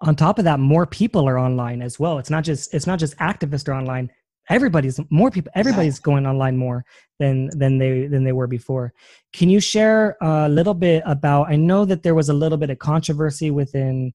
[0.02, 2.18] On top of that more people are online as well.
[2.18, 4.10] It's not just it's not just activists are online.
[4.48, 6.84] Everybody's more people everybody's going online more
[7.18, 8.92] than than they than they were before.
[9.32, 12.70] Can you share a little bit about i know that there was a little bit
[12.70, 14.12] of controversy within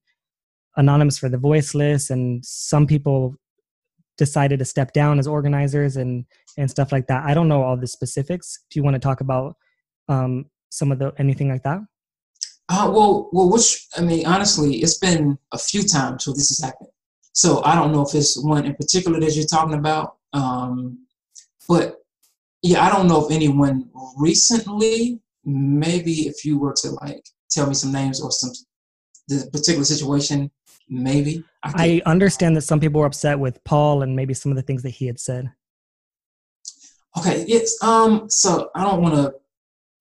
[0.76, 3.36] anonymous for the voiceless and some people
[4.16, 6.24] decided to step down as organizers and
[6.58, 7.24] and stuff like that.
[7.24, 8.58] I don't know all the specifics.
[8.70, 9.56] Do you want to talk about
[10.12, 11.80] um some of the anything like that
[12.68, 16.64] uh, well, well, which I mean, honestly, it's been a few times where this has
[16.64, 16.88] happened.
[17.34, 21.06] So I don't know if it's one in particular that you're talking about, um,
[21.68, 21.96] but
[22.62, 25.20] yeah, I don't know if anyone recently.
[25.44, 28.52] Maybe if you were to like tell me some names or some
[29.28, 30.50] the particular situation,
[30.88, 31.44] maybe.
[31.62, 34.62] I, I understand that some people were upset with Paul and maybe some of the
[34.62, 35.52] things that he had said.
[37.18, 37.76] Okay, yes.
[37.82, 38.30] Um.
[38.30, 39.34] So I don't want to.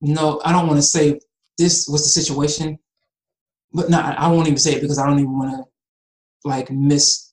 [0.01, 1.19] No, I don't want to say
[1.57, 2.79] this was the situation.
[3.73, 5.63] But not, I won't even say it because I don't even want to
[6.43, 7.31] like misrepresent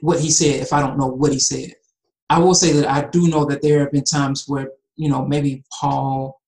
[0.00, 1.74] what he said if I don't know what he said.
[2.30, 5.26] I will say that I do know that there have been times where, you know,
[5.26, 6.40] maybe Paul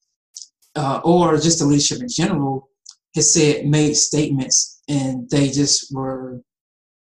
[0.76, 2.68] uh, or just the leadership in general
[3.14, 6.40] has said, made statements and they just were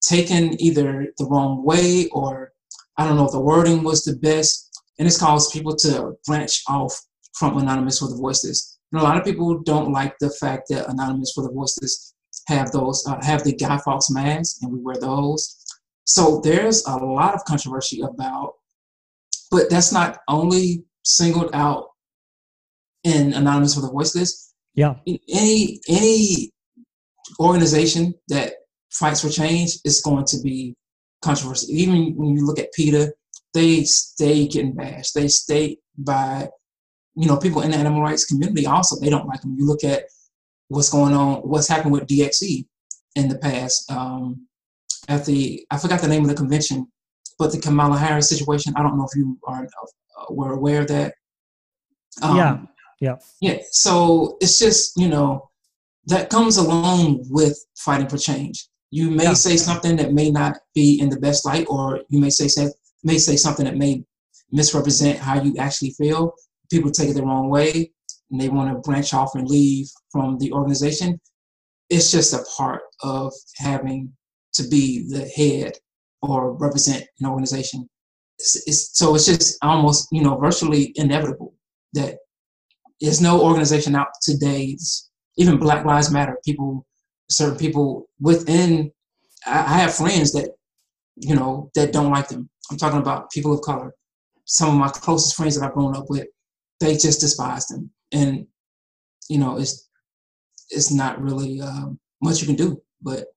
[0.02, 2.52] taken either the wrong way or
[2.98, 4.69] I don't know if the wording was the best.
[5.00, 7.00] And it's caused people to branch off
[7.34, 8.80] from Anonymous for the Voiceless.
[8.92, 12.14] And a lot of people don't like the fact that Anonymous for the Voiceless
[12.48, 15.64] have those uh, have the Guy Fawkes masks, and we wear those.
[16.06, 18.54] So there's a lot of controversy about,
[19.52, 21.88] but that's not only singled out
[23.04, 24.54] in Anonymous for the Voiceless.
[24.74, 24.96] Yeah.
[25.08, 26.52] Any any
[27.40, 28.54] organization that
[28.92, 30.76] fights for change is going to be
[31.22, 31.72] controversy.
[31.74, 33.14] Even when you look at PETA,
[33.54, 35.16] they stay getting bashed.
[35.16, 36.50] They stay by
[37.20, 39.56] you know, people in the animal rights community also they don't like them.
[39.58, 40.04] You look at
[40.70, 42.66] what's going on, what's happened with DXE
[43.16, 43.92] in the past.
[43.92, 44.48] Um,
[45.10, 46.88] at the I forgot the name of the convention,
[47.38, 48.74] but the Kamala Harris situation.
[48.78, 51.14] I don't know if you are uh, were aware of that.
[52.22, 52.58] Um, yeah,
[53.02, 53.58] yeah, yeah.
[53.72, 55.50] So it's just you know
[56.06, 58.70] that comes along with fighting for change.
[58.92, 59.34] You may yeah.
[59.34, 62.70] say something that may not be in the best light, or you may say, say
[63.04, 64.04] may say something that may
[64.52, 66.34] misrepresent how you actually feel
[66.72, 67.92] people take it the wrong way
[68.32, 71.20] and they want to branch off and leave from the organization.
[71.90, 74.14] It's just a part of having
[74.54, 75.74] to be the head
[76.22, 77.90] or represent an organization.
[78.38, 81.56] It's, it's, so it's just almost, you know, virtually inevitable
[81.94, 82.18] that
[83.02, 84.78] there's no organization out today,
[85.38, 86.86] even Black Lives Matter, people,
[87.30, 88.92] certain people within,
[89.46, 90.52] I, I have friends that,
[91.16, 92.50] you know, that don't like them.
[92.70, 93.94] I'm talking about people of color.
[94.46, 96.28] Some of my closest friends that I've grown up with,
[96.80, 98.48] they just despise them, and
[99.30, 99.90] you know it's
[100.70, 102.82] it's not really um, much you can do.
[103.02, 103.28] But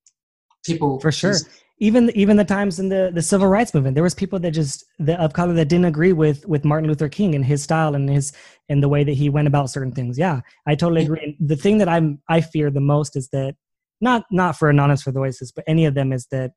[0.65, 1.35] people for sure.
[1.79, 4.85] even even the times in the the civil rights movement there was people that just
[4.99, 8.09] the, of color that didn't agree with with martin luther king and his style and
[8.09, 8.33] his
[8.69, 11.79] and the way that he went about certain things yeah i totally agree the thing
[11.79, 13.55] that i'm i fear the most is that
[14.01, 16.53] not not for anonymous for the voices but any of them is that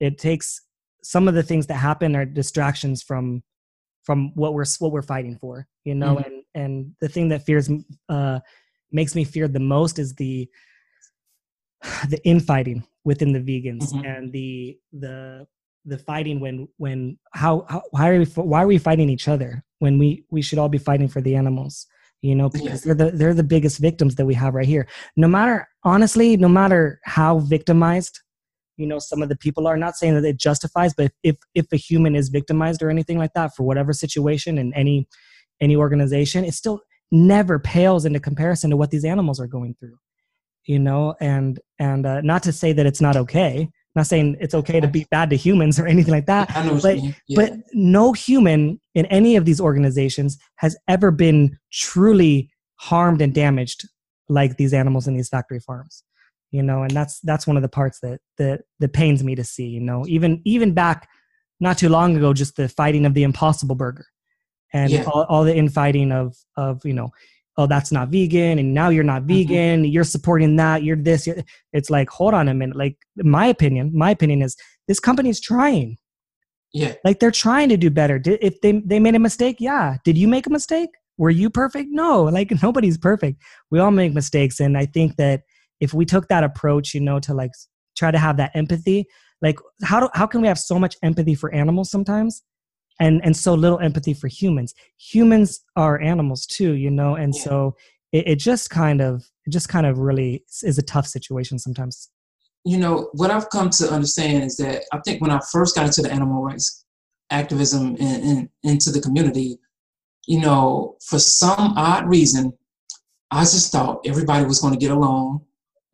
[0.00, 0.60] it takes
[1.02, 3.42] some of the things that happen are distractions from
[4.04, 6.24] from what we're what we're fighting for you know mm-hmm.
[6.26, 7.70] and and the thing that fears
[8.08, 8.38] uh
[8.92, 10.48] makes me fear the most is the
[12.08, 14.04] the infighting within the vegans mm-hmm.
[14.04, 15.46] and the the
[15.84, 19.64] the fighting when when how, how why are we why are we fighting each other
[19.78, 21.86] when we we should all be fighting for the animals
[22.22, 24.86] you know because they're the they're the biggest victims that we have right here
[25.16, 28.20] no matter honestly no matter how victimized
[28.76, 29.76] you know some of the people are.
[29.76, 33.32] Not saying that it justifies but if if a human is victimized or anything like
[33.34, 35.06] that for whatever situation in any
[35.60, 39.96] any organization it still never pales into comparison to what these animals are going through
[40.66, 41.14] you know?
[41.20, 44.86] And and uh, not to say that it's not okay not saying it's okay to
[44.86, 46.48] be bad to humans or anything like that
[46.82, 47.12] but yeah.
[47.34, 53.88] but no human in any of these organizations has ever been truly harmed and damaged
[54.28, 56.04] like these animals in these factory farms
[56.50, 59.44] you know and that's that's one of the parts that that that pains me to
[59.44, 61.08] see you know even even back
[61.60, 64.06] not too long ago just the fighting of the impossible burger
[64.72, 65.04] and yeah.
[65.04, 67.10] all, all the infighting of of you know
[67.56, 69.48] oh that's not vegan and now you're not mm-hmm.
[69.48, 69.92] vegan mm-hmm.
[69.92, 71.36] you're supporting that you're this you're,
[71.72, 74.56] it's like hold on a minute like my opinion my opinion is
[74.88, 75.96] this company is trying
[76.72, 79.96] yeah like they're trying to do better did, if they they made a mistake yeah
[80.04, 84.12] did you make a mistake were you perfect no like nobody's perfect we all make
[84.12, 85.42] mistakes and i think that
[85.80, 87.52] if we took that approach you know to like
[87.96, 89.06] try to have that empathy
[89.42, 92.42] like how do, how can we have so much empathy for animals sometimes
[93.00, 97.42] and and so little empathy for humans humans are animals too you know and yeah.
[97.42, 97.76] so
[98.12, 102.10] it, it just kind of it just kind of really is a tough situation sometimes
[102.64, 105.86] you know what i've come to understand is that i think when i first got
[105.86, 106.84] into the animal rights
[107.30, 109.58] activism and, and into the community
[110.26, 112.52] you know for some odd reason
[113.30, 115.45] i just thought everybody was going to get along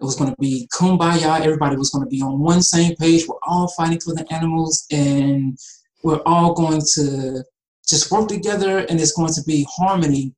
[0.03, 3.27] it was going to be kumbaya everybody was going to be on one same page
[3.29, 5.57] we're all fighting for the animals and
[6.03, 7.45] we're all going to
[7.89, 10.35] just work together and it's going to be harmony.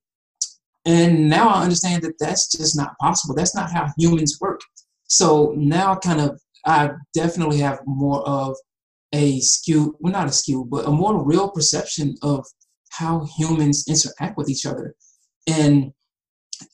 [0.85, 3.35] And now I understand that that's just not possible.
[3.35, 4.61] That's not how humans work.
[5.07, 8.57] So now, I kind of, I definitely have more of
[9.13, 12.45] a skew, well, not a skew, but a more real perception of
[12.91, 14.95] how humans interact with each other.
[15.47, 15.93] And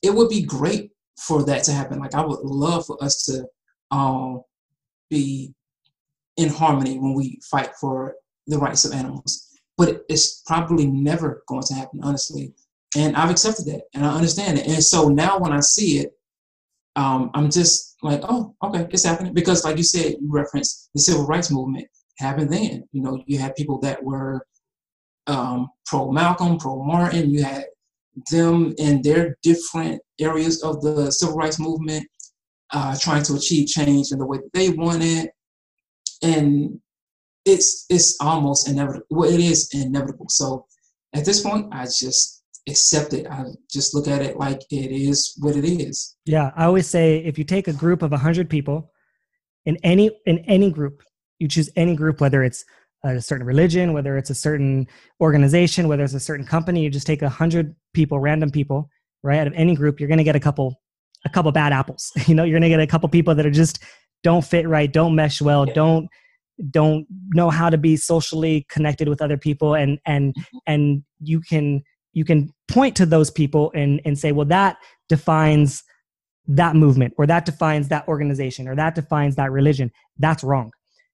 [0.02, 0.90] it would be great
[1.26, 1.98] for that to happen.
[1.98, 3.46] Like, I would love for us to
[3.90, 4.42] um,
[5.08, 5.54] be
[6.36, 8.14] in harmony when we fight for
[8.46, 9.48] the rights of animals.
[9.76, 12.54] But it's probably never going to happen, honestly.
[12.96, 14.66] And I've accepted that and I understand it.
[14.66, 16.12] And so now when I see it,
[16.96, 19.32] um, I'm just like, oh, okay, it's happening.
[19.32, 21.86] Because like you said, you referenced the civil rights movement
[22.18, 22.84] happened then.
[22.92, 24.44] You know, you had people that were
[25.26, 27.64] um, pro Malcolm, pro Martin, you had
[28.30, 32.06] them in their different areas of the civil rights movement
[32.72, 35.30] uh, trying to achieve change in the way that they wanted.
[36.22, 36.80] And
[37.44, 39.06] it's it's almost inevitable.
[39.10, 40.26] Well, it is inevitable.
[40.28, 40.66] So
[41.14, 43.26] at this point, I just accept it.
[43.26, 46.16] I just look at it like it is what it is.
[46.26, 48.92] Yeah, I always say if you take a group of hundred people,
[49.66, 51.02] in any in any group,
[51.38, 52.64] you choose any group, whether it's
[53.04, 54.86] a certain religion, whether it's a certain
[55.20, 58.88] organization, whether it's a certain company, you just take a hundred people, random people,
[59.22, 59.38] right?
[59.38, 60.80] Out of any group, you're gonna get a couple
[61.24, 62.12] a couple bad apples.
[62.26, 63.80] You know, you're gonna get a couple people that are just
[64.22, 65.74] don't fit right, don't mesh well, yeah.
[65.74, 66.08] don't
[66.70, 70.58] don't know how to be socially connected with other people and and mm-hmm.
[70.66, 71.82] and you can
[72.12, 74.76] you can point to those people and and say well that
[75.08, 75.82] defines
[76.46, 80.70] that movement or that defines that organization or that defines that religion that's wrong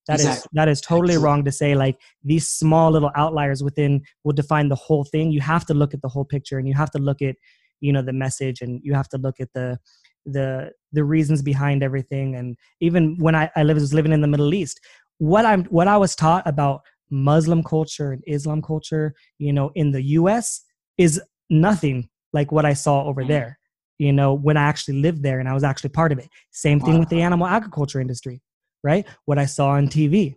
[0.07, 0.38] That exactly.
[0.38, 4.68] is that is totally wrong to say like these small little outliers within will define
[4.68, 6.98] the whole thing you have to look at the whole picture and you have to
[6.98, 7.34] look at
[7.80, 9.76] you know the message and you have to look at the
[10.24, 14.54] the the reasons behind everything and even when i, I was living in the middle
[14.54, 14.80] east
[15.18, 19.92] what I'm what I was taught about Muslim culture and Islam culture, you know, in
[19.92, 20.62] the US
[20.98, 23.28] is nothing like what I saw over mm.
[23.28, 23.59] there.
[23.98, 26.28] You know, when I actually lived there and I was actually part of it.
[26.52, 27.00] Same thing wow.
[27.00, 28.42] with the animal agriculture industry,
[28.82, 29.06] right?
[29.24, 30.36] What I saw on TV,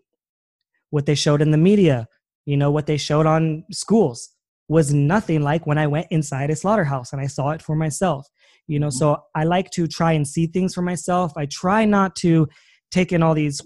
[0.89, 2.07] what they showed in the media,
[2.45, 4.29] you know, what they showed on schools
[4.67, 8.27] was nothing like when I went inside a slaughterhouse and I saw it for myself.
[8.67, 8.93] You know, mm.
[8.93, 11.33] so I like to try and see things for myself.
[11.35, 12.47] I try not to
[12.91, 13.61] take in all these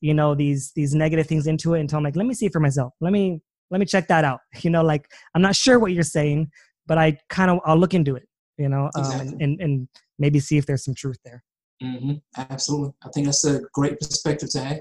[0.00, 2.60] you know these these negative things into it until i'm like let me see for
[2.60, 3.40] myself let me
[3.70, 6.50] let me check that out you know like i'm not sure what you're saying
[6.86, 9.28] but i kind of i'll look into it you know um, exactly.
[9.28, 9.88] and, and, and
[10.18, 11.42] maybe see if there's some truth there
[11.82, 12.14] mm-hmm.
[12.36, 14.78] absolutely i think that's a great perspective to have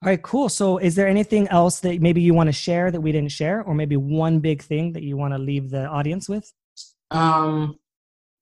[0.00, 0.48] All right, cool.
[0.48, 3.64] So, is there anything else that maybe you want to share that we didn't share,
[3.64, 6.46] or maybe one big thing that you want to leave the audience with?
[7.10, 7.80] Um,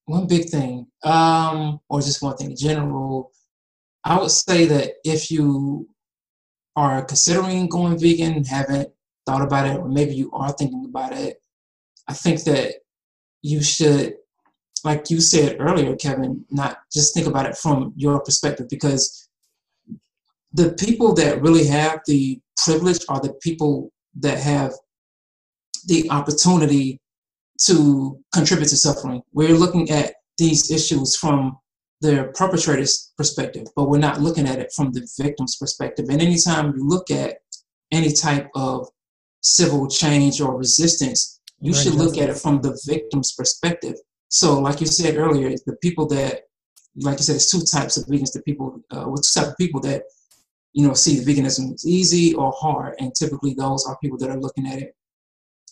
[0.04, 3.32] one big thing, um, or just one thing in general.
[4.04, 5.88] I would say that if you
[6.76, 8.90] are considering going vegan, haven't
[9.26, 11.42] thought about it, or maybe you are thinking about it,
[12.08, 12.74] I think that
[13.42, 14.14] you should,
[14.86, 19.28] like you said earlier, Kevin, not just think about it from your perspective because
[20.52, 24.72] the people that really have the privilege are the people that have
[25.88, 27.00] the opportunity
[27.66, 29.22] to contribute to suffering.
[29.32, 31.58] We're looking at these issues from
[32.00, 36.06] the perpetrator's perspective, but we're not looking at it from the victim's perspective.
[36.10, 37.38] And anytime you look at
[37.90, 38.88] any type of
[39.40, 43.96] civil change or resistance, you should look at it from the victim's perspective.
[44.28, 46.42] So, like you said earlier, the people that,
[46.96, 48.32] like you said, it's two types of vegans.
[48.32, 50.02] The people, uh, with two types of people that,
[50.72, 54.40] you know, see veganism as easy or hard, and typically those are people that are
[54.40, 54.94] looking at it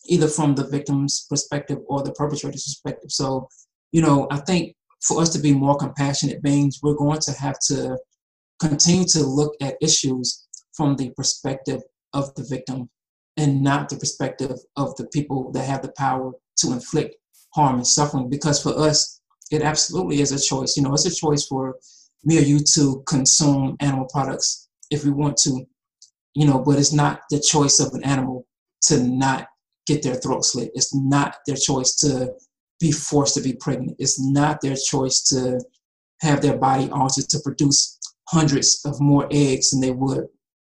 [0.07, 3.11] either from the victim's perspective or the perpetrator's perspective.
[3.11, 3.49] So,
[3.93, 7.57] you know, I think for us to be more compassionate beings, we're going to have
[7.69, 7.99] to
[8.61, 11.83] continue to look at issues from the perspective
[12.13, 12.89] of the victim
[13.37, 17.17] and not the perspective of the people that have the power to inflict
[17.55, 18.29] harm and suffering.
[18.29, 20.77] Because for us, it absolutely is a choice.
[20.77, 21.77] You know, it's a choice for
[22.25, 25.65] me or you to consume animal products if we want to,
[26.35, 28.47] you know, but it's not the choice of an animal
[28.83, 29.49] to not
[29.87, 30.71] get their throat slit.
[30.75, 32.33] It's not their choice to
[32.81, 33.97] be forced to be pregnant.
[33.99, 35.61] It's not their choice to
[36.21, 37.99] have their body altered to produce
[38.29, 40.27] hundreds of more eggs than they would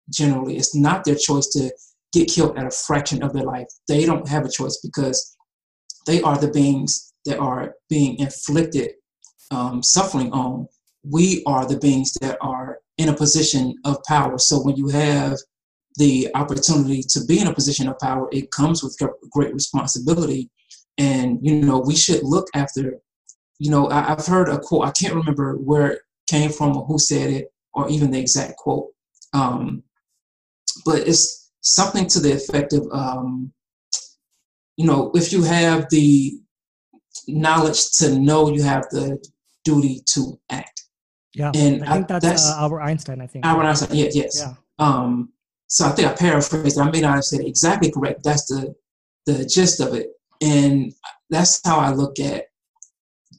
[0.09, 0.57] generally.
[0.57, 1.71] It's not their choice to
[2.13, 3.67] get killed at a fraction of their life.
[3.87, 5.35] They don't have a choice because
[6.05, 8.91] they are the beings that are being inflicted
[9.51, 10.67] um, suffering on.
[11.03, 14.37] We are the beings that are in a position of power.
[14.37, 15.37] So when you have
[15.97, 18.97] the opportunity to be in a position of power, it comes with
[19.31, 20.49] great responsibility.
[20.97, 22.99] And, you know, we should look after,
[23.59, 26.85] you know, I, have heard a quote, I can't remember where it came from or
[26.85, 28.87] who said it, or even the exact quote.
[29.33, 29.83] Um,
[30.85, 33.51] but it's something to the effect of, um,
[34.77, 36.39] you know, if you have the
[37.27, 39.23] knowledge to know you have the
[39.63, 40.83] duty to act.
[41.33, 43.21] Yeah, and I think I, that's, that's uh, Albert Einstein.
[43.21, 43.97] I think Albert Einstein.
[43.97, 44.39] Yeah, yes.
[44.39, 44.53] Yeah.
[44.79, 45.33] Um,
[45.67, 46.77] so I think I paraphrased.
[46.77, 48.23] I may not have said it exactly correct.
[48.23, 48.73] That's the
[49.25, 50.09] the gist of it,
[50.41, 50.93] and
[51.29, 52.45] that's how I look at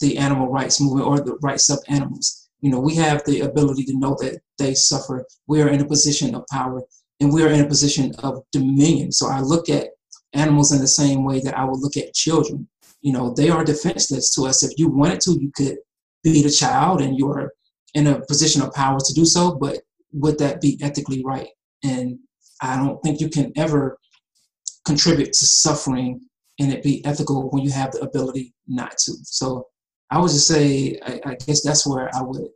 [0.01, 2.51] the animal rights movement or the rights of animals.
[2.61, 5.25] You know, we have the ability to know that they suffer.
[5.47, 6.83] We are in a position of power,
[7.21, 9.13] and we are in a position of dominion.
[9.13, 9.91] So I look at
[10.37, 12.69] animals in the same way that I would look at children.
[13.01, 14.63] You know, they are defenseless to us.
[14.63, 15.79] If you wanted to, you could
[16.23, 17.53] beat a child, and you're
[17.95, 19.55] in a position of power to do so.
[19.55, 19.79] But
[20.13, 21.49] would that be ethically right?
[21.85, 22.19] And
[22.61, 23.99] I don't think you can ever
[24.87, 26.21] contribute to suffering
[26.59, 29.13] and it be ethical when you have the ability not to.
[29.25, 29.67] So
[30.11, 32.49] I would just say, I, I guess that's where I would.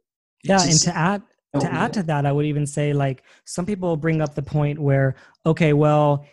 [0.45, 1.23] Yeah, and to add
[1.59, 4.79] to add to that, I would even say like some people bring up the point
[4.79, 6.25] where okay, well,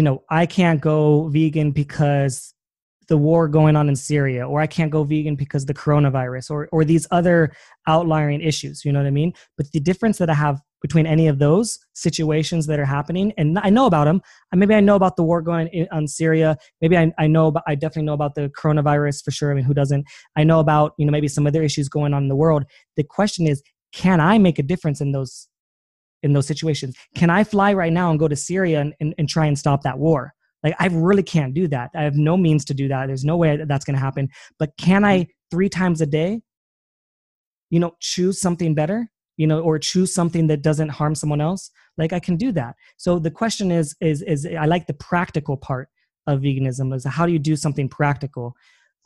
[0.00, 2.54] you know, I can't go vegan because
[3.08, 6.70] the war going on in Syria, or I can't go vegan because the coronavirus, or
[6.72, 7.52] or these other
[7.86, 8.82] outlying issues.
[8.82, 9.34] You know what I mean?
[9.58, 13.58] But the difference that I have between any of those situations that are happening and
[13.58, 14.22] i know about them
[14.54, 17.62] maybe i know about the war going on in syria maybe I, I know but
[17.66, 20.94] i definitely know about the coronavirus for sure i mean who doesn't i know about
[20.96, 22.64] you know maybe some other issues going on in the world
[22.96, 25.48] the question is can i make a difference in those
[26.22, 26.96] in those situations.
[27.14, 29.82] Can i fly right now and go to syria and, and, and try and stop
[29.82, 30.34] that war?
[30.62, 31.90] Like i really can't do that.
[31.94, 33.06] I have no means to do that.
[33.06, 34.28] There's no way that that's going to happen.
[34.58, 36.42] But can i three times a day
[37.70, 41.70] you know choose something better you know or choose something that doesn't harm someone else?
[41.96, 42.74] Like i can do that.
[42.96, 45.88] So the question is is is i like the practical part
[46.26, 48.54] of veganism is how do you do something practical?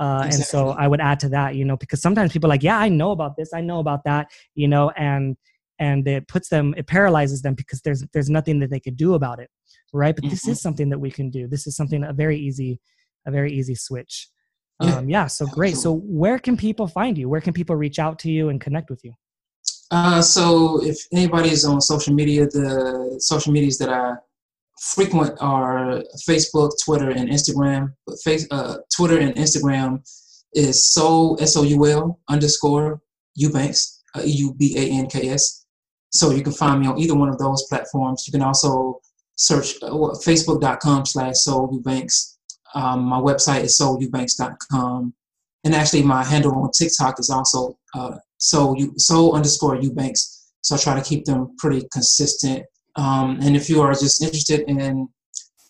[0.01, 0.37] Uh, exactly.
[0.37, 2.77] and so i would add to that you know because sometimes people are like yeah
[2.77, 3.53] i know about this.
[3.55, 5.37] I know about that you know and
[5.79, 9.15] and it puts them it paralyzes them because there's there's nothing that they could do
[9.15, 9.51] about it
[9.95, 10.15] right?
[10.15, 10.31] But mm-hmm.
[10.31, 11.47] this is something that we can do.
[11.47, 12.81] This is something a very easy
[13.27, 14.29] a very easy switch.
[14.83, 15.77] Yeah, um, yeah so great.
[15.77, 17.29] So where can people find you?
[17.29, 19.13] Where can people reach out to you and connect with you?
[19.91, 24.15] Uh, so if anybody is on social media, the social medias that I
[24.81, 27.95] frequent are Facebook, Twitter, and Instagram.
[28.07, 30.03] But face, uh, Twitter and Instagram
[30.53, 33.01] is soul s o u l underscore
[33.37, 35.64] Eubanks uh, e u b a n k s.
[36.15, 38.25] So you can find me on either one of those platforms.
[38.27, 39.01] You can also
[39.37, 42.39] search uh, facebook.com slash soul Eubanks.
[42.75, 45.13] Um, my website is souleubanks.com.
[45.65, 50.53] And actually, my handle on TikTok is also uh, so you soul underscore Eubanks.
[50.61, 52.65] So I try to keep them pretty consistent.
[52.97, 55.09] Um, and if you are just interested in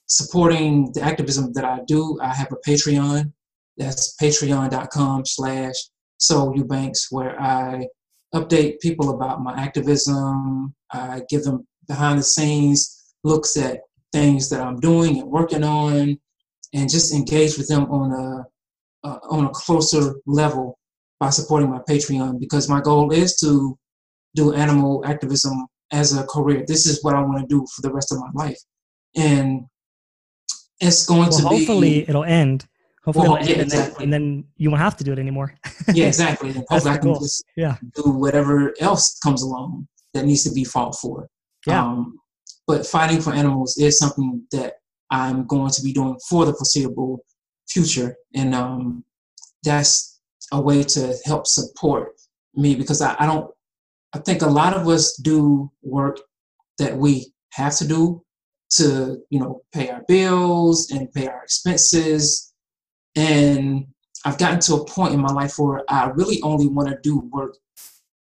[0.07, 3.32] supporting the activism that I do, I have a Patreon.
[3.78, 5.74] That's patreon.com slash
[6.18, 7.88] Soul Eubanks, where I
[8.35, 10.74] update people about my activism.
[10.93, 13.80] I give them behind the scenes looks at
[14.12, 16.18] things that I'm doing and working on,
[16.72, 20.78] and just engage with them on a uh, on a closer level
[21.20, 22.39] by supporting my Patreon.
[22.39, 23.76] Because my goal is to
[24.35, 26.64] do animal activism as a career.
[26.66, 28.59] This is what I want to do for the rest of my life,
[29.16, 29.62] and
[30.80, 31.64] it's going well, to hopefully be.
[31.66, 32.66] Hopefully, it'll end.
[33.05, 34.05] Hopefully, well, yeah, end exactly.
[34.05, 35.55] and, then, and then you won't have to do it anymore.
[35.92, 36.50] yeah, exactly.
[36.50, 37.76] And hopefully, I can just yeah.
[37.94, 41.28] do whatever else comes along that needs to be fought for.
[41.66, 41.82] Yeah.
[41.82, 42.18] Um,
[42.66, 44.74] but fighting for animals is something that
[45.11, 47.24] I'm going to be doing for the foreseeable
[47.68, 49.05] future, and um,
[49.62, 50.20] that's
[50.52, 52.12] a way to help support
[52.55, 53.50] me because I, I don't.
[54.14, 56.20] I think a lot of us do work
[56.78, 58.24] that we have to do
[58.70, 62.53] to, you know, pay our bills and pay our expenses,
[63.16, 63.86] and
[64.24, 67.18] I've gotten to a point in my life where I really only want to do
[67.32, 67.56] work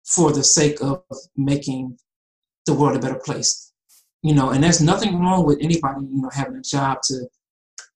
[0.05, 1.03] for the sake of
[1.36, 1.97] making
[2.65, 3.71] the world a better place.
[4.21, 7.27] You know, and there's nothing wrong with anybody, you know, having a job to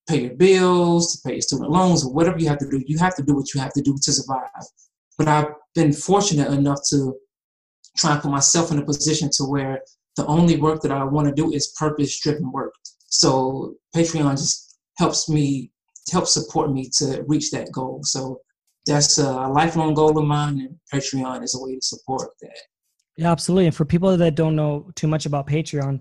[0.07, 2.83] pay your bills, to pay your student loans, or whatever you have to do.
[2.85, 4.49] You have to do what you have to do to survive.
[5.17, 7.15] But I've been fortunate enough to
[7.97, 9.81] try and put myself in a position to where
[10.15, 12.73] the only work that I want to do is purpose driven work.
[13.07, 15.71] So Patreon just helps me,
[16.11, 18.01] helps support me to reach that goal.
[18.03, 18.41] So
[18.85, 22.57] that's a lifelong goal of mine, and Patreon is a way to support that.
[23.17, 23.65] Yeah, absolutely.
[23.67, 25.99] And for people that don't know too much about Patreon,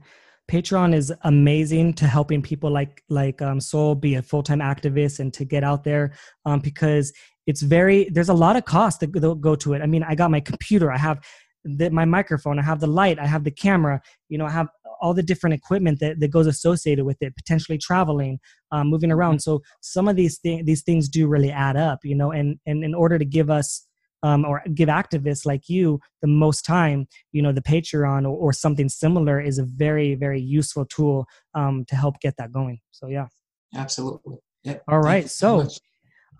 [0.50, 5.20] Patreon is amazing to helping people like like um, Soul be a full time activist
[5.20, 6.14] and to get out there
[6.46, 7.12] um, because
[7.46, 9.08] it's very there's a lot of costs that
[9.40, 9.82] go to it.
[9.82, 11.20] I mean, I got my computer, I have
[11.64, 14.68] the, my microphone, I have the light, I have the camera, you know, I have
[15.00, 18.38] all the different equipment that, that goes associated with it, potentially traveling,
[18.72, 19.40] um, moving around.
[19.40, 22.82] So some of these things these things do really add up, you know, and and
[22.84, 23.86] in order to give us
[24.22, 28.52] um, or give activists like you the most time, you know, the Patreon or, or
[28.52, 32.80] something similar is a very, very useful tool um, to help get that going.
[32.90, 33.26] So, yeah.
[33.74, 34.38] Absolutely.
[34.64, 34.82] Yep.
[34.88, 35.30] All right.
[35.30, 35.68] So,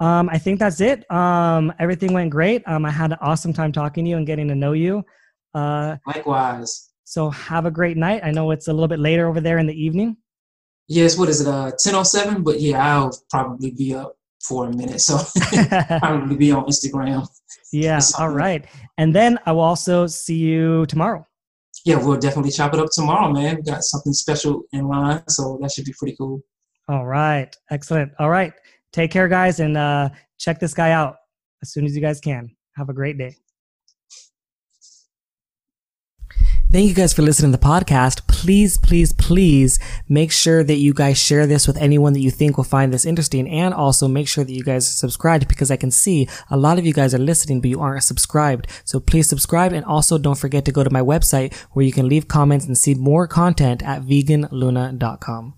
[0.01, 1.11] um, I think that's it.
[1.11, 2.63] Um, everything went great.
[2.67, 5.05] Um, I had an awesome time talking to you and getting to know you.
[5.55, 6.91] Uh, Likewise.
[7.05, 8.21] So, have a great night.
[8.23, 10.17] I know it's a little bit later over there in the evening.
[10.89, 11.19] Yes.
[11.19, 11.49] What is it?
[11.49, 12.45] Uh, 10.07?
[12.45, 15.01] But yeah, I'll probably be up for a minute.
[15.01, 15.19] So,
[15.99, 17.27] probably be on Instagram.
[17.73, 18.01] Yeah.
[18.19, 18.65] All right.
[18.99, 21.27] And then I will also see you tomorrow.
[21.85, 23.57] Yeah, we'll definitely chop it up tomorrow, man.
[23.57, 26.43] We got something special in line, so that should be pretty cool.
[26.89, 27.55] All right.
[27.71, 28.13] Excellent.
[28.19, 28.53] All right.
[28.93, 30.09] Take care, guys, and uh,
[30.39, 31.17] check this guy out
[31.63, 32.51] as soon as you guys can.
[32.77, 33.37] Have a great day.
[36.71, 38.27] Thank you guys for listening to the podcast.
[38.29, 42.59] Please, please, please make sure that you guys share this with anyone that you think
[42.59, 43.49] will find this interesting.
[43.49, 46.85] And also make sure that you guys subscribe because I can see a lot of
[46.85, 48.67] you guys are listening, but you aren't subscribed.
[48.85, 49.73] So please subscribe.
[49.73, 52.77] And also don't forget to go to my website where you can leave comments and
[52.77, 55.55] see more content at veganluna.com.